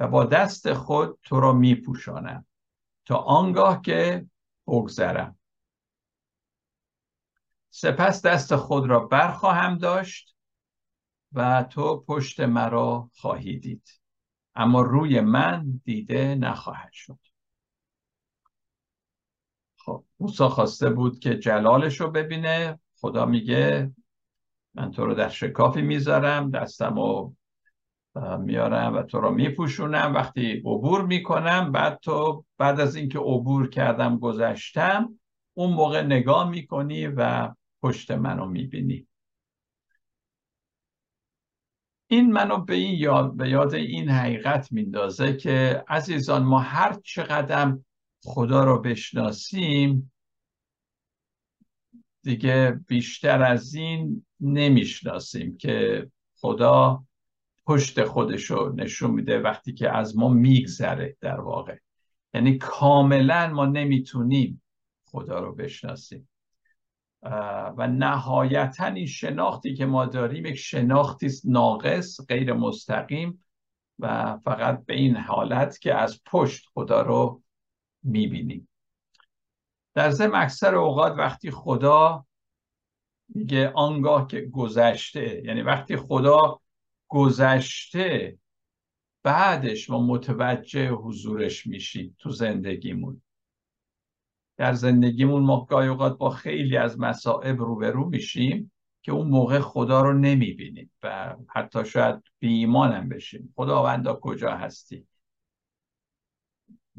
و 0.00 0.08
با 0.08 0.24
دست 0.24 0.72
خود 0.72 1.18
تو 1.22 1.40
را 1.40 1.52
می 1.52 1.74
پوشانم 1.74 2.46
تا 3.04 3.16
آنگاه 3.16 3.82
که 3.82 4.26
بگذرم. 4.66 5.38
سپس 7.70 8.22
دست 8.22 8.56
خود 8.56 8.86
را 8.86 9.00
برخواهم 9.00 9.78
داشت 9.78 10.36
و 11.32 11.62
تو 11.62 12.04
پشت 12.08 12.40
مرا 12.40 13.10
خواهی 13.14 13.58
دید. 13.58 14.00
اما 14.54 14.80
روی 14.80 15.20
من 15.20 15.80
دیده 15.84 16.34
نخواهد 16.34 16.92
شد. 16.92 17.25
خب 19.86 20.04
موسی 20.20 20.44
خواسته 20.44 20.90
بود 20.90 21.18
که 21.18 21.38
جلالش 21.38 22.00
رو 22.00 22.10
ببینه. 22.10 22.78
خدا 23.00 23.26
میگه 23.26 23.92
من 24.74 24.90
تو 24.90 25.06
رو 25.06 25.14
در 25.14 25.28
شکافی 25.28 25.82
می‌ذارم 25.82 26.50
دستم 26.50 26.94
رو 26.94 27.34
میارم 28.38 28.94
و 28.94 29.02
تو 29.02 29.20
رو 29.20 29.30
میپوشونم. 29.30 30.12
وقتی 30.14 30.52
عبور 30.52 31.06
می‌کنم 31.06 31.72
بعد 31.72 31.98
تو 32.02 32.44
بعد 32.58 32.80
از 32.80 32.96
اینکه 32.96 33.18
عبور 33.18 33.68
کردم 33.68 34.18
گذشتم 34.18 35.18
اون 35.54 35.72
موقع 35.72 36.02
نگاه 36.02 36.50
می‌کنی 36.50 37.06
و 37.06 37.54
پشت 37.82 38.10
منو 38.10 38.46
می‌بینی. 38.46 39.06
این 42.06 42.32
منو 42.32 42.64
به 42.64 42.74
این 42.74 42.94
یاد 42.94 43.36
به 43.36 43.48
یاد 43.48 43.74
این 43.74 44.08
حقیقت 44.08 44.72
میندازه 44.72 45.36
که 45.36 45.84
عزیزان 45.88 46.42
ما 46.42 46.58
هر 46.58 46.96
چقدر 47.04 47.76
خدا 48.24 48.64
رو 48.64 48.80
بشناسیم 48.80 50.12
دیگه 52.22 52.80
بیشتر 52.88 53.42
از 53.42 53.74
این 53.74 54.26
نمی‌شناسیم 54.40 55.56
که 55.56 56.06
خدا 56.36 57.04
پشت 57.66 58.04
خودش 58.04 58.44
رو 58.44 58.72
نشون 58.76 59.10
میده 59.10 59.40
وقتی 59.40 59.72
که 59.72 59.96
از 59.96 60.16
ما 60.16 60.28
میگذره 60.28 61.16
در 61.20 61.40
واقع. 61.40 61.76
یعنی 62.34 62.58
کاملا 62.58 63.48
ما 63.48 63.66
نمی‌تونیم 63.66 64.62
خدا 65.04 65.40
رو 65.40 65.54
بشناسیم. 65.54 66.28
و 67.76 67.88
نهایتا 67.90 68.86
این 68.86 69.06
شناختی 69.06 69.74
که 69.74 69.86
ما 69.86 70.06
داریم 70.06 70.46
یک 70.46 70.54
شناختی 70.54 71.30
ناقص 71.44 72.26
غیر 72.28 72.52
مستقیم 72.52 73.44
و 73.98 74.36
فقط 74.44 74.84
به 74.84 74.94
این 74.94 75.16
حالت 75.16 75.78
که 75.78 75.94
از 75.94 76.20
پشت 76.26 76.66
خدا 76.74 77.02
رو 77.02 77.42
می‌بینیم 78.06 78.68
در 79.94 80.10
ضمن 80.10 80.40
اکثر 80.40 80.74
اوقات 80.74 81.12
وقتی 81.12 81.50
خدا 81.50 82.26
میگه 83.28 83.68
آنگاه 83.68 84.26
که 84.26 84.40
گذشته 84.40 85.42
یعنی 85.44 85.62
وقتی 85.62 85.96
خدا 85.96 86.60
گذشته 87.08 88.38
بعدش 89.22 89.90
ما 89.90 90.06
متوجه 90.06 90.90
حضورش 90.90 91.66
میشیم 91.66 92.16
تو 92.18 92.30
زندگیمون. 92.30 93.22
در 94.56 94.72
زندگیمون 94.72 95.42
ما 95.42 95.64
گاهی 95.64 95.88
اوقات 95.88 96.18
با 96.18 96.30
خیلی 96.30 96.76
از 96.76 97.00
مصائب 97.00 97.60
روبرو 97.60 98.08
میشیم 98.08 98.72
که 99.02 99.12
اون 99.12 99.28
موقع 99.28 99.60
خدا 99.60 100.00
رو 100.00 100.12
نمی‌بینیم 100.12 100.90
و 101.02 101.36
حتی 101.48 101.84
شاید 101.84 102.22
بی 102.38 102.48
ایمانم 102.48 103.08
بشیم. 103.08 103.52
خداوندا 103.56 104.18
کجا 104.22 104.50
هستی؟ 104.50 105.06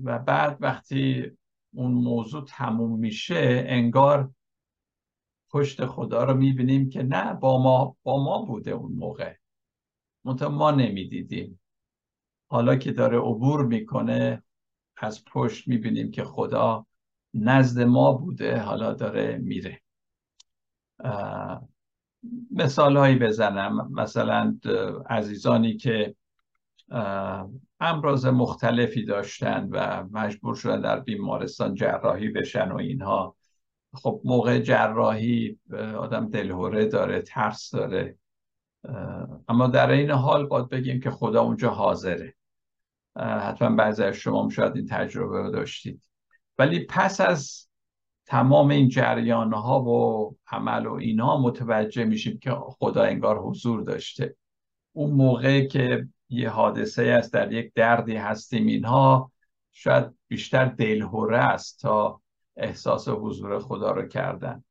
و 0.03 0.19
بعد 0.19 0.57
وقتی 0.59 1.31
اون 1.73 1.91
موضوع 1.91 2.45
تموم 2.47 2.99
میشه 2.99 3.63
انگار 3.67 4.31
پشت 5.49 5.85
خدا 5.85 6.23
رو 6.23 6.33
می‌بینیم 6.33 6.89
که 6.89 7.03
نه 7.03 7.33
با 7.33 7.61
ما, 7.63 7.95
با 8.03 8.23
ما 8.23 8.41
بوده 8.41 8.71
اون 8.71 8.91
موقع. 8.91 9.35
منتها 10.25 10.49
ما 10.49 10.71
نمی‌دیدیم. 10.71 11.59
حالا 12.47 12.75
که 12.75 12.91
داره 12.91 13.17
عبور 13.17 13.65
می‌کنه 13.65 14.43
از 14.97 15.25
پشت 15.25 15.67
می‌بینیم 15.67 16.11
که 16.11 16.23
خدا 16.23 16.85
نزد 17.33 17.81
ما 17.81 18.13
بوده 18.13 18.59
حالا 18.59 18.93
داره 18.93 19.37
میره. 19.37 19.81
مثال 22.51 22.97
هایی 22.97 23.15
بزنم. 23.15 23.91
مثلا 23.93 24.59
عزیزانی 25.09 25.77
که 25.77 26.15
امراض 27.79 28.25
مختلفی 28.25 29.05
داشتن 29.05 29.69
و 29.71 30.03
مجبور 30.11 30.55
شدن 30.55 30.81
در 30.81 30.99
بیمارستان 30.99 31.75
جراحی 31.75 32.29
بشن 32.29 32.71
و 32.71 32.77
اینها. 32.77 33.35
خب 33.93 34.21
موقع 34.23 34.59
جراحی 34.59 35.59
آدم 35.97 36.29
دلهوره 36.29 36.85
داره 36.85 37.21
ترس 37.21 37.71
داره. 37.71 38.17
اما 39.47 39.67
در 39.67 39.91
این 39.91 40.11
حال 40.11 40.45
باید 40.45 40.69
بگیم 40.69 40.99
که 40.99 41.11
خدا 41.11 41.41
اونجا 41.41 41.69
حاضره. 41.69 42.35
حتما 43.15 43.75
بعضی 43.75 44.03
از 44.03 44.15
شما 44.15 44.49
شاید 44.49 44.75
این 44.75 44.85
تجربه 44.85 45.41
رو 45.41 45.51
داشتید. 45.51 46.03
ولی 46.57 46.85
پس 46.89 47.21
از 47.21 47.67
تمام 48.25 48.69
این 48.69 48.89
جریان 48.89 49.53
ها 49.53 49.83
و 49.83 50.35
عمل 50.51 50.85
و 50.85 50.93
اینها 50.93 51.41
متوجه 51.41 52.05
میشیم 52.05 52.39
که 52.39 52.51
خدا 52.51 53.03
انگار 53.03 53.39
حضور 53.39 53.83
داشته. 53.83 54.35
اون 54.91 55.11
موقع 55.11 55.67
که 55.67 56.07
یه 56.29 56.49
حادثه 56.49 57.03
است 57.03 57.33
در 57.33 57.51
یک 57.51 57.73
دردی 57.73 58.15
هستیم 58.15 58.67
اینها. 58.67 59.31
شاید 59.71 60.05
بیشتر 60.27 60.65
دلهوره 60.65 61.37
است 61.37 61.79
تا 61.79 62.21
احساس 62.57 63.07
حضور 63.07 63.59
خدا 63.59 63.91
رو 63.91 64.07
کردن. 64.07 64.63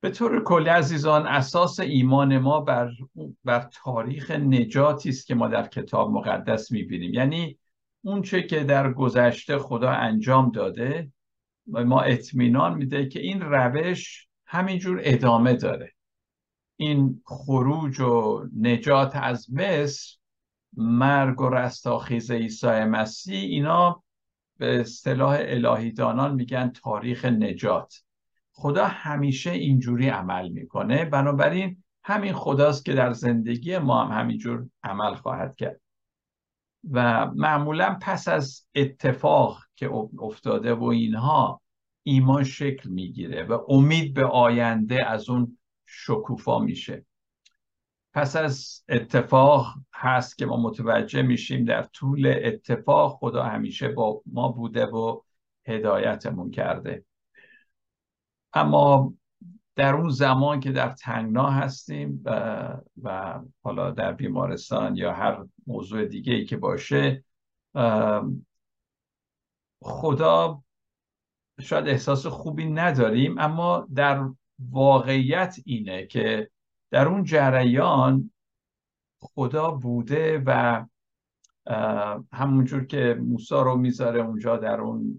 به 0.00 0.10
طور 0.10 0.44
کلی 0.44 0.68
عزیزان 0.68 1.26
اساس 1.26 1.80
ایمان 1.80 2.38
ما 2.38 2.60
بر, 2.60 2.90
بر 3.44 3.68
تاریخ 3.84 4.30
نجاتی 4.30 5.08
است 5.08 5.26
که 5.26 5.34
ما 5.34 5.48
در 5.48 5.66
کتاب 5.66 6.10
مقدس 6.10 6.72
می‌بینیم. 6.72 7.14
یعنی 7.14 7.58
اونچه 8.04 8.42
که 8.42 8.64
در 8.64 8.92
گذشته 8.92 9.58
خدا 9.58 9.90
انجام 9.90 10.50
داده 10.50 11.12
ما 11.66 12.00
اطمینان 12.00 12.74
میده 12.74 13.08
که 13.08 13.20
این 13.20 13.40
روش 13.40 14.28
همینجور 14.46 15.00
ادامه 15.04 15.56
داره. 15.56 15.92
این 16.82 17.22
خروج 17.24 18.00
و 18.00 18.44
نجات 18.60 19.16
از 19.16 19.52
مصر 19.52 20.16
مرگ 20.76 21.40
و 21.40 21.48
رستاخیز 21.48 22.30
عیسی 22.30 22.84
مسیح 22.84 23.38
اینا 23.38 24.02
به 24.58 24.80
اصطلاح 24.80 25.36
الهیدانان 25.40 26.34
میگن 26.34 26.68
تاریخ 26.68 27.24
نجات. 27.24 28.02
خدا 28.52 28.86
همیشه 28.86 29.50
اینجوری 29.50 30.08
عمل 30.08 30.48
می‌کنه. 30.48 31.04
بنابراین 31.04 31.82
همین 32.04 32.32
خداست 32.32 32.84
که 32.84 32.94
در 32.94 33.12
زندگی 33.12 33.78
ما 33.78 34.04
هم 34.04 34.20
همینجور 34.20 34.66
عمل 34.82 35.14
خواهد 35.14 35.56
کرد. 35.56 35.80
و 36.90 37.26
معمولا 37.26 37.98
پس 38.00 38.28
از 38.28 38.66
اتفاق 38.74 39.58
که 39.76 39.90
افتاده 40.20 40.74
و 40.74 40.84
اینها 40.84 41.60
ایمان 42.02 42.44
شکل 42.44 42.90
می‌گیره 42.90 43.44
و 43.44 43.58
امید 43.68 44.14
به 44.14 44.26
آینده 44.26 45.06
از 45.08 45.30
اون 45.30 45.58
شکوفا 45.92 46.58
میشه. 46.58 47.06
پس 48.14 48.36
از 48.36 48.84
اتفاق 48.88 49.74
هست 49.94 50.38
که 50.38 50.46
ما 50.46 50.56
متوجه 50.56 51.22
میشیم 51.22 51.64
در 51.64 51.82
طول 51.82 52.34
اتفاق 52.44 53.18
خدا 53.20 53.42
همیشه 53.42 53.88
با 53.88 54.22
ما 54.26 54.48
بوده 54.48 54.86
و 54.86 55.20
هدایتمون 55.66 56.50
کرده. 56.50 57.04
اما 58.52 59.14
در 59.74 59.94
اون 59.94 60.10
زمان 60.10 60.60
که 60.60 60.72
در 60.72 60.88
تنگنا 60.88 61.50
هستیم 61.50 62.22
و, 62.24 62.68
و 63.02 63.40
حالا 63.62 63.90
در 63.90 64.12
بیمارستان 64.12 64.96
یا 64.96 65.12
هر 65.12 65.44
موضوع 65.66 66.04
دیگه 66.04 66.32
ای 66.32 66.44
که 66.44 66.56
باشه 66.56 67.24
خدا 69.82 70.62
شاید 71.60 71.88
احساس 71.88 72.26
خوبی 72.26 72.64
نداریم 72.64 73.38
اما 73.38 73.88
در 73.94 74.28
واقعیت 74.70 75.56
اینه 75.64 76.06
که 76.06 76.50
در 76.90 77.08
اون 77.08 77.24
جریان 77.24 78.30
خدا 79.18 79.70
بوده 79.70 80.42
و 80.46 80.84
همونجور 82.32 82.84
که 82.84 83.18
موسا 83.20 83.62
رو 83.62 83.76
می‌ذاره 83.76 84.20
اونجا 84.20 84.56
در 84.56 84.80
اون 84.80 85.18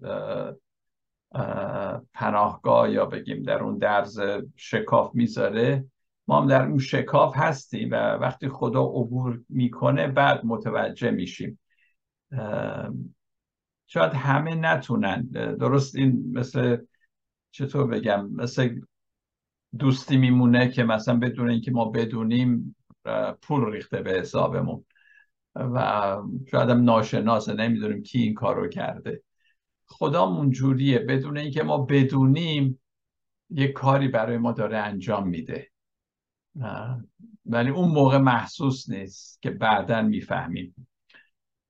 پناهگاه 2.14 2.90
یا 2.90 3.06
بگیم 3.06 3.42
در 3.42 3.62
اون 3.62 3.78
درز 3.78 4.20
شکاف 4.56 5.14
می‌ذاره 5.14 5.86
ما 6.28 6.40
هم 6.40 6.46
در 6.46 6.66
اون 6.66 6.78
شکاف 6.78 7.36
هستیم 7.36 7.90
و 7.90 7.94
وقتی 7.94 8.48
خدا 8.48 8.82
عبور 8.82 9.40
می‌کنه 9.48 10.08
بعد 10.08 10.44
متوجه 10.44 11.10
میشیم. 11.10 11.60
شاید 13.86 14.12
همه 14.12 14.54
نتونن. 14.54 15.22
درست 15.60 15.96
این 15.96 16.24
مثل 16.32 16.76
چطور 17.50 17.86
بگم 17.86 18.28
مثل 18.32 18.80
دوستی 19.78 20.16
میمونه 20.16 20.68
که 20.68 20.84
مثلا 20.84 21.18
بدون 21.18 21.50
اینکه 21.50 21.70
ما 21.70 21.84
بدونیم 21.84 22.76
پول 23.42 23.72
ریخته 23.72 24.02
به 24.02 24.12
حسابمون. 24.12 24.84
و 25.54 26.16
شاید 26.50 26.70
هم 26.70 26.84
ناشناسه 26.84 27.54
نمی‌دونیم 27.54 28.02
کی 28.02 28.18
این 28.18 28.34
کار 28.34 28.56
رو 28.56 28.68
کرده 28.68 29.22
خدا 29.86 30.46
جوریه. 30.50 30.98
بدون 30.98 31.38
اینکه 31.38 31.62
ما 31.62 31.78
بدونیم 31.78 32.80
یه 33.50 33.68
کاری 33.68 34.08
برای 34.08 34.38
ما 34.38 34.52
داره 34.52 34.78
انجام 34.78 35.28
میده. 35.28 35.70
ولی 37.46 37.70
اون 37.70 37.88
موقع 37.88 38.18
محسوس 38.18 38.90
نیست 38.90 39.42
که 39.42 39.50
بعدا 39.50 40.02
می‌فهمیم. 40.02 40.88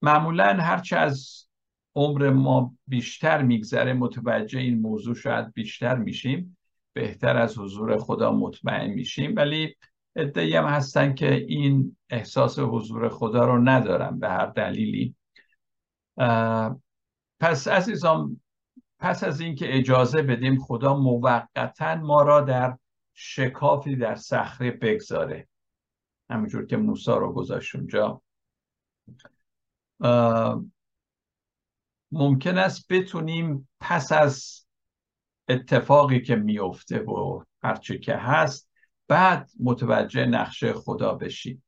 معمولا 0.03 0.45
هرچه 0.45 0.97
از 0.97 1.47
عمر 1.95 2.31
ما 2.31 2.75
بیشتر 2.87 3.43
میگذره 3.43 3.93
متوجه 3.93 4.61
این 4.61 4.81
موضوع 4.81 5.15
شاید 5.15 5.53
بیشتر 5.53 5.97
میشیم. 5.97 6.57
بهتر 6.95 7.37
از 7.37 7.59
حضور 7.59 7.99
خدا 7.99 8.33
مطمئن 8.33 8.91
میشیم. 8.91 9.37
ولی 9.37 9.77
ادهی 10.17 10.57
هم 10.57 10.65
هستن 10.65 11.15
که 11.15 11.35
این 11.35 11.97
احساس 12.11 12.59
حضور 12.59 13.09
خدا 13.09 13.45
رو 13.45 13.63
ندارن 13.63 14.19
به 14.19 14.29
هر 14.29 14.47
دلیلی. 14.47 15.15
پس 17.41 17.69
عزیزان 17.69 18.41
پس 18.99 19.25
از 19.25 19.41
اینکه 19.41 19.79
اجازه 19.79 20.23
بدیم 20.23 20.61
خدا 20.61 20.97
موقتا 20.97 21.95
ما 21.95 22.23
را 22.23 22.41
در 22.41 22.79
شکافی 23.15 23.97
در 23.97 24.15
صخره 24.15 24.71
بگذاره. 24.71 25.49
همینجور 26.31 26.67
که 26.67 26.77
موسا 26.77 27.17
رو 27.17 27.33
گذاشت 27.33 27.75
اونجا. 27.75 28.23
ممکن 32.13 32.59
است 32.59 32.93
بتونیم 32.93 33.69
پس 33.81 34.13
از 34.13 34.64
اتفاقی 35.49 36.21
که 36.21 36.37
میفته 36.37 37.01
و 37.01 37.43
هرچه 37.63 37.99
که 37.99 38.17
هست 38.17 38.71
بعد 39.09 39.51
متوجه 39.61 40.27
نقشه 40.27 40.73
خدا 40.73 41.15
بشیم. 41.15 41.63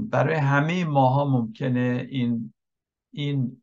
برای 0.00 0.34
همه 0.34 0.84
ماها 0.84 1.24
ممکنه 1.24 2.06
این 2.10 2.54
این 3.10 3.62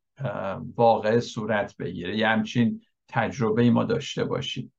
واقع 0.75 1.19
صورت 1.19 1.77
بگیره. 1.77 2.17
یه 2.17 2.27
همچین 2.27 2.81
تجربه 3.07 3.71
ما 3.71 3.83
داشته 3.83 4.23
باشیم. 4.23 4.73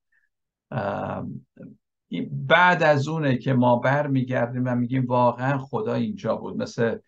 بعد 2.31 2.83
از 2.83 3.09
اونه 3.09 3.37
که 3.37 3.53
ما 3.53 3.77
بر 3.77 4.07
میگردیم 4.07 4.65
و 4.65 4.75
میگیم 4.75 5.07
واقعا 5.07 5.59
خدا 5.59 5.95
اینجا 5.95 6.37
بود. 6.37 6.57
مثل 6.57 6.99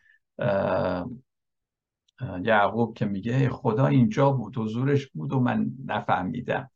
یعقوب 2.43 2.97
که 2.97 3.05
میگه 3.05 3.49
خدا 3.49 3.87
اینجا 3.87 4.31
بود 4.31 4.59
حضورش 4.59 5.07
بود 5.07 5.33
و 5.33 5.41
من 5.41 5.67
نفهمیدم. 5.87 6.71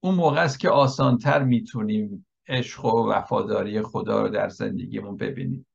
اون 0.00 0.14
موقع 0.14 0.42
است 0.42 0.60
که 0.60 0.70
آسانتر 0.70 1.44
می‌تونیم 1.44 2.26
عشق 2.48 2.84
و 2.84 3.10
وفاداری 3.10 3.82
خدا 3.82 4.22
رو 4.22 4.28
در 4.28 4.48
زندگیمون 4.48 5.16
ببینیم. 5.16 5.66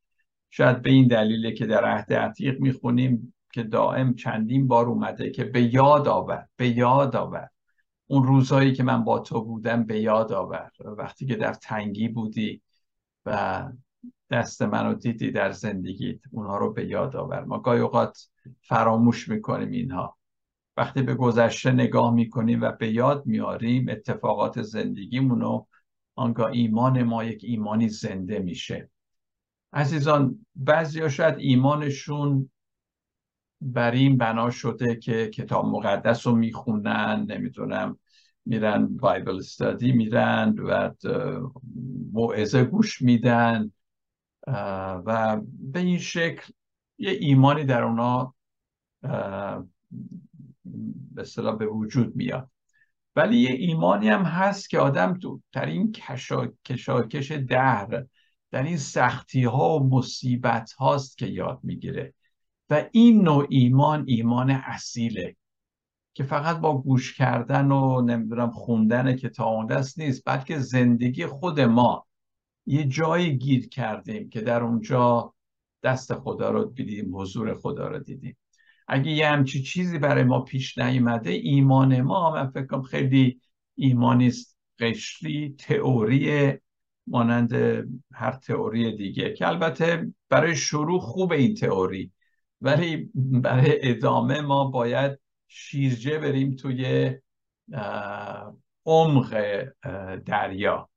شاید 0.50 0.82
به 0.82 0.90
این 0.90 1.08
دلیله 1.08 1.52
که 1.52 1.66
در 1.66 1.86
عهد 1.86 2.14
عتیق 2.14 2.60
می‌خونیم 2.60 3.34
که 3.54 3.64
دائم 3.64 4.14
چندین 4.14 4.68
بار 4.68 4.86
اومده 4.86 5.30
که 5.30 5.44
به 5.44 5.74
یاد 5.74 6.08
آور 6.08 6.48
به 6.56 6.70
یاد 6.70 7.16
آور. 7.16 7.50
اون 8.08 8.24
روزهایی 8.24 8.74
که 8.74 8.84
من 8.84 9.04
با 9.04 9.20
تو 9.20 9.46
بودم 9.46 9.84
به 9.84 10.00
یاد 10.00 10.34
آور. 10.34 10.72
وقتی 10.80 11.26
که 11.26 11.36
در 11.36 11.54
تنگی 11.54 12.08
بودی 12.08 12.62
و 13.26 13.64
دست 14.32 14.62
منو 14.62 14.94
دیدی 14.94 15.32
در 15.32 15.52
زندگیت 15.52 16.20
اونها 16.32 16.58
رو 16.58 16.74
به 16.74 16.86
یاد 16.86 17.16
آور. 17.16 17.44
ما 17.44 17.60
گاهی 17.60 17.80
اوقات 17.80 18.30
فراموش 18.62 19.30
می‌کنیم 19.30 19.72
اینها. 19.72 20.18
وقتی 20.78 21.02
به 21.02 21.16
گذشته 21.16 21.72
نگاه 21.72 22.14
می‌کنیم 22.14 22.62
و 22.62 22.72
به 22.72 22.92
یاد 22.92 23.26
میاریم 23.26 23.90
اتفاقات 23.90 24.62
زندگیمون 24.62 25.42
رو 25.42 25.68
آنگاه 26.16 26.52
ایمان 26.52 27.04
ما 27.04 27.24
یک 27.24 27.42
ایمانی 27.44 27.90
زنده 27.90 28.40
میشه. 28.40 28.90
عزیزان 29.74 30.46
بعضی 30.56 31.10
شاید 31.10 31.36
ایمانشون 31.38 32.50
بر 33.62 33.92
این 33.92 34.18
بنا 34.18 34.50
شده 34.50 34.96
که 34.96 35.30
کتاب 35.30 35.66
مقدس 35.66 36.28
رو 36.28 36.36
می‌خونن 36.36 37.26
نمی‌دونم 37.30 38.00
میرن 38.46 38.88
بایبل 38.98 39.38
استادی 39.38 39.92
میرن 39.92 40.56
و 40.60 40.92
موعظه 42.14 42.64
گوش 42.64 43.02
میدن 43.02 43.72
و 45.06 45.42
به 45.60 45.80
این 45.80 45.98
شکل 45.98 46.54
یه 46.98 47.12
ایمانی 47.12 47.64
در 47.64 47.84
اونا 47.84 48.36
به 51.14 51.52
به 51.60 51.68
وجود 51.68 52.16
میاد. 52.16 52.50
ولی 53.16 53.38
یه 53.40 53.52
ایمانی 53.52 54.10
هم 54.10 54.24
هست 54.24 54.70
که 54.70 54.80
آدم 54.80 55.20
تو 55.20 55.42
در 55.52 55.66
این 55.66 55.92
کشاکش 56.66 57.32
دهر 57.32 58.06
در 58.52 58.64
این 58.64 58.78
سختی 58.78 59.44
ها 59.44 59.80
و 59.80 59.90
مصیبت 59.90 60.72
هاست 60.72 61.18
که 61.18 61.26
یاد 61.26 61.60
می‌گیره. 61.64 62.14
و 62.70 62.86
این 62.92 63.22
نوع 63.22 63.46
ایمان 63.50 64.04
ایمان 64.08 64.50
اصیله 64.50 65.36
که 66.14 66.24
فقط 66.24 66.58
با 66.60 66.78
گوش 66.82 67.18
کردن 67.18 67.72
و 67.72 68.02
نمی‌دونم 68.02 68.52
خوندن 68.52 69.16
کتاب 69.16 69.74
دست 69.74 70.00
نیست 70.00 70.24
بلکه 70.26 70.60
زندگی 70.60 71.26
خود 71.26 71.60
ما 71.60 72.08
یه 72.66 72.84
جایی 72.84 73.38
گیر 73.38 73.70
کردیم 73.70 74.30
که 74.30 74.42
در 74.42 74.64
اونجا 74.64 75.34
دست 75.84 76.14
خدا 76.14 76.52
رو 76.52 76.66
دیدیم 76.66 77.18
حضور 77.18 77.54
خدا 77.54 77.88
رو 77.88 78.00
دیدیم. 78.00 78.38
اگه 78.88 79.12
یه 79.12 79.28
همچی 79.28 79.64
چیزی 79.64 80.00
برای 80.00 80.24
ما 80.24 80.42
پیش 80.42 80.78
نیومده 80.78 81.30
ایمان 81.30 82.02
ما 82.02 82.32
من 82.32 82.48
فکر 82.52 82.82
خیلی 82.82 83.42
ایمانی 83.76 84.32
قشری 84.80 85.56
تئوری 85.60 86.54
مانند 87.08 87.54
هر 88.14 88.32
تئوری 88.32 88.96
دیگه 88.96 89.34
که 89.34 89.48
البته 89.48 90.14
برای 90.30 90.56
شروع 90.56 91.00
خوب 91.00 91.32
این 91.32 91.56
تئوری 91.56 92.12
ولی 92.62 93.12
برای 93.16 93.90
ادامه 93.90 94.42
ما 94.42 94.66
باید 94.66 95.20
شیرجه 95.48 96.18
بریم 96.20 96.56
توی 96.56 97.12
عمق 98.86 99.64
دریا. 100.26 100.90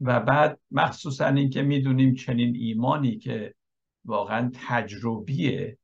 و 0.00 0.20
بعد 0.20 0.60
مخصوصا 0.70 1.26
اینکه 1.26 1.62
می‌دونیم 1.62 2.14
چنین 2.14 2.56
ایمانی 2.56 3.18
که 3.18 3.54
واقعا 4.04 4.50
تجربیه 4.68 5.78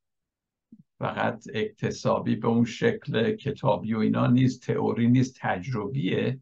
فقط 0.99 1.45
اکتسابی 1.55 2.37
به 2.37 2.49
اون 2.49 2.65
شکل 2.65 3.37
کتابی 3.37 3.95
و 3.95 3.99
اینا 3.99 4.27
نیست 4.27 4.63
تئوری 4.63 5.09
نیست 5.09 5.39
تجربیه. 5.41 6.41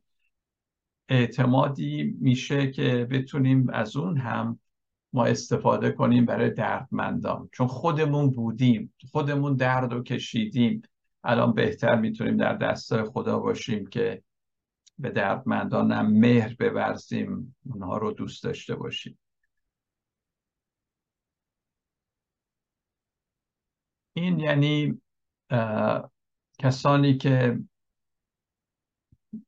اعتمادی 1.08 2.16
میشه 2.20 2.70
که 2.70 3.08
بتونیم 3.10 3.70
از 3.70 3.96
اون 3.96 4.16
هم 4.16 4.58
ما 5.12 5.24
استفاده 5.24 5.92
کنیم 5.92 6.24
برای 6.24 6.50
دردمندان. 6.50 7.48
چون 7.52 7.66
خودمون 7.66 8.30
بودیم 8.30 8.94
خودمون 9.10 9.54
درد 9.56 9.92
و 9.92 10.02
کشیدیم. 10.02 10.82
الان 11.24 11.52
بهتر 11.52 11.96
می‌تونیم 11.96 12.36
در 12.36 12.54
دستای 12.54 13.02
خدا 13.04 13.38
باشیم 13.38 13.86
که 13.86 14.22
به 14.98 15.10
دردمندانم 15.10 16.12
مهر 16.12 16.54
بورزیم 16.54 17.56
اونها 17.66 17.98
رو 17.98 18.12
دوست 18.12 18.44
داشته 18.44 18.76
باشیم. 18.76 19.18
این 24.18 24.38
یعنی 24.38 25.00
کسانی 26.58 27.16
که 27.16 27.58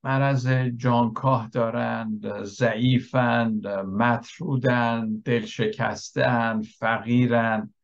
مرض 0.04 0.48
جانکاه 0.76 1.48
دارند 1.48 2.42
ضعیفند 2.44 3.68
مطرودند 3.68 5.22
دلشکستند 5.22 6.64
فقیرند. 6.64 7.74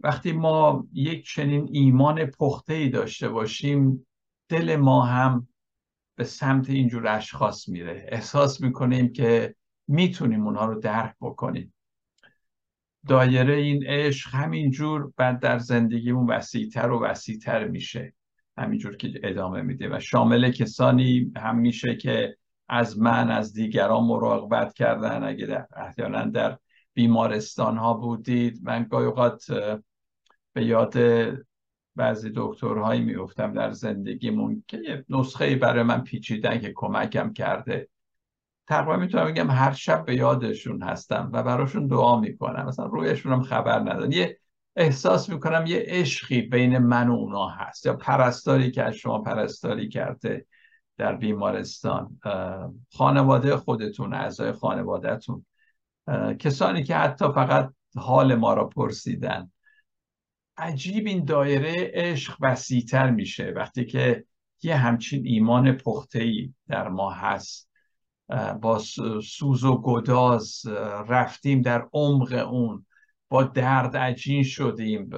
وقتی 0.00 0.32
ما 0.32 0.86
یک 0.92 1.26
چنین 1.26 1.68
ایمان 1.72 2.26
پخته 2.26 2.74
ای 2.74 2.88
داشته 2.88 3.28
باشیم 3.28 4.06
دل 4.48 4.76
ما 4.76 5.02
هم 5.02 5.48
به 6.16 6.24
سمت 6.24 6.70
اینجور 6.70 7.08
اشخاص 7.08 7.68
میره. 7.68 8.06
احساس 8.08 8.60
می‌کنیم 8.60 9.12
که 9.12 9.54
می‌تونیم 9.88 10.44
اونها 10.44 10.64
رو 10.64 10.80
درک 10.80 11.14
بکنیم. 11.20 11.74
دایره 13.08 13.54
این 13.54 13.86
عشق 13.86 14.34
همینجور 14.34 15.12
بعد 15.16 15.40
در 15.40 15.58
زندگیمون 15.58 16.30
وسیعتر 16.30 16.90
و 16.90 17.04
وسیعتر 17.04 17.68
میشه. 17.68 18.14
همینجور 18.58 18.96
که 18.96 19.20
ادامه 19.22 19.62
میده. 19.62 19.96
و 19.96 20.00
شامل 20.00 20.50
کسانی 20.50 21.32
هم 21.36 21.58
میشه 21.58 21.96
که 21.96 22.36
از 22.68 22.98
من 22.98 23.30
از 23.30 23.52
دیگران 23.52 24.04
مراقبت 24.04 24.74
کردن. 24.74 25.24
اگه 25.24 25.66
احیانا 25.76 26.24
در 26.24 26.58
بیمارستان 26.94 27.76
ها 27.76 27.94
بودید. 27.94 28.60
من 28.62 28.86
گاهی 28.90 29.06
اوقات 29.06 29.44
به 30.52 30.64
یاد 30.64 30.94
بعضی 31.96 32.32
دکترهایی 32.34 33.00
میفتم 33.00 33.52
در 33.52 33.72
زندگیمون 33.72 34.64
که 34.68 34.78
یه 34.78 35.04
نسخه 35.08 35.56
برای 35.56 35.82
من 35.82 36.04
پیچیدن 36.04 36.60
که 36.60 36.72
کمکم 36.74 37.32
کرده. 37.32 37.88
تقریبا 38.70 38.96
می‌تونم 38.96 39.24
بگم 39.24 39.50
هر 39.50 39.72
شب 39.72 40.04
به 40.04 40.16
یادشون 40.16 40.82
هستم 40.82 41.30
و 41.32 41.42
براشون 41.42 41.86
دعا 41.86 42.20
می‌کنم. 42.20 42.66
مثلا 42.66 42.86
رویشون 42.86 43.32
هم 43.32 43.42
خبر 43.42 43.78
ندارم 43.78 44.12
یه 44.12 44.38
احساس 44.76 45.28
می‌کنم 45.28 45.64
یه 45.66 45.84
عشقی 45.86 46.42
بین 46.42 46.78
من 46.78 47.08
و 47.08 47.12
اونا 47.12 47.48
هست. 47.48 47.86
یا 47.86 47.96
پرستاری 47.96 48.70
که 48.70 48.82
از 48.82 48.94
شما 48.94 49.18
پرستاری 49.18 49.88
کرده 49.88 50.46
در 50.96 51.16
بیمارستان. 51.16 52.20
خانواده 52.92 53.56
خودتون 53.56 54.14
اعضای 54.14 54.52
خانوادهتون. 54.52 55.46
کسانی 56.38 56.82
که 56.82 56.96
حتی 56.96 57.24
فقط 57.24 57.72
حال 57.96 58.34
ما 58.34 58.54
را 58.54 58.68
پرسیدن. 58.68 59.52
عجیب 60.56 61.06
این 61.06 61.24
دایره 61.24 61.90
عشق 61.94 62.36
وسیعتر 62.40 63.10
میشه. 63.10 63.52
وقتی 63.56 63.84
که 63.84 64.24
یه 64.62 64.76
همچین 64.76 65.26
ایمان 65.26 65.72
پخته 65.72 66.48
در 66.68 66.88
ما 66.88 67.10
هست. 67.10 67.69
با 68.62 68.78
سوز 69.22 69.64
و 69.64 69.82
گداز 69.82 70.66
رفتیم 71.08 71.62
در 71.62 71.88
عمق 71.92 72.48
اون. 72.50 72.86
با 73.28 73.42
درد 73.42 73.96
عجین 73.96 74.42
شدیم. 74.42 75.10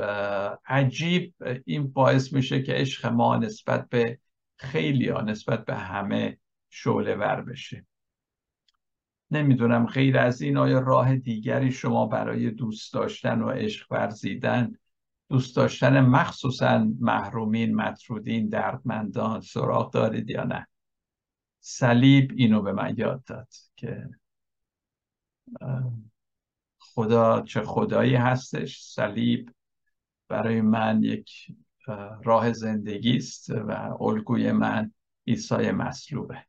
عجیب 0.66 1.34
این 1.64 1.92
باعث 1.92 2.32
میشه 2.32 2.62
که 2.62 2.72
عشق 2.72 3.06
ما 3.06 3.36
نسبت 3.36 3.88
به 3.88 4.18
خیلی 4.56 5.08
ها 5.08 5.20
نسبت 5.20 5.64
به 5.64 5.74
همه 5.74 6.38
شعله 6.70 7.14
ور 7.14 7.42
بشه. 7.42 7.86
نمی‌دونم 9.30 9.86
غیر 9.86 10.18
از 10.18 10.42
این 10.42 10.56
آیا 10.56 10.78
راه 10.78 11.16
دیگری 11.16 11.72
شما 11.72 12.06
برای 12.06 12.50
دوست 12.50 12.94
داشتن 12.94 13.42
و 13.42 13.48
عشق 13.48 13.92
ورزیدن 13.92 14.72
دوست 15.28 15.56
داشتن 15.56 16.00
مخصوصا 16.00 16.88
محرومین 17.00 17.74
مطرودین 17.74 18.48
دردمندان 18.48 19.40
سراغ 19.40 19.92
دارید 19.92 20.30
یا 20.30 20.44
نه؟ 20.44 20.66
صلیب 21.64 22.32
اینو 22.36 22.62
به 22.62 22.72
من 22.72 22.94
یاد 22.98 23.24
داد 23.24 23.48
که 23.76 24.08
خدا 26.78 27.42
چه 27.42 27.62
خدایی 27.62 28.14
هستش. 28.14 28.82
صلیب 28.82 29.50
برای 30.28 30.60
من 30.60 31.02
یک 31.02 31.30
راه 32.24 32.52
زندگی 32.52 33.16
است 33.16 33.50
و 33.50 33.96
الگوی 34.00 34.52
من 34.52 34.92
عیسی 35.26 35.70
مصلوبه 35.70 36.44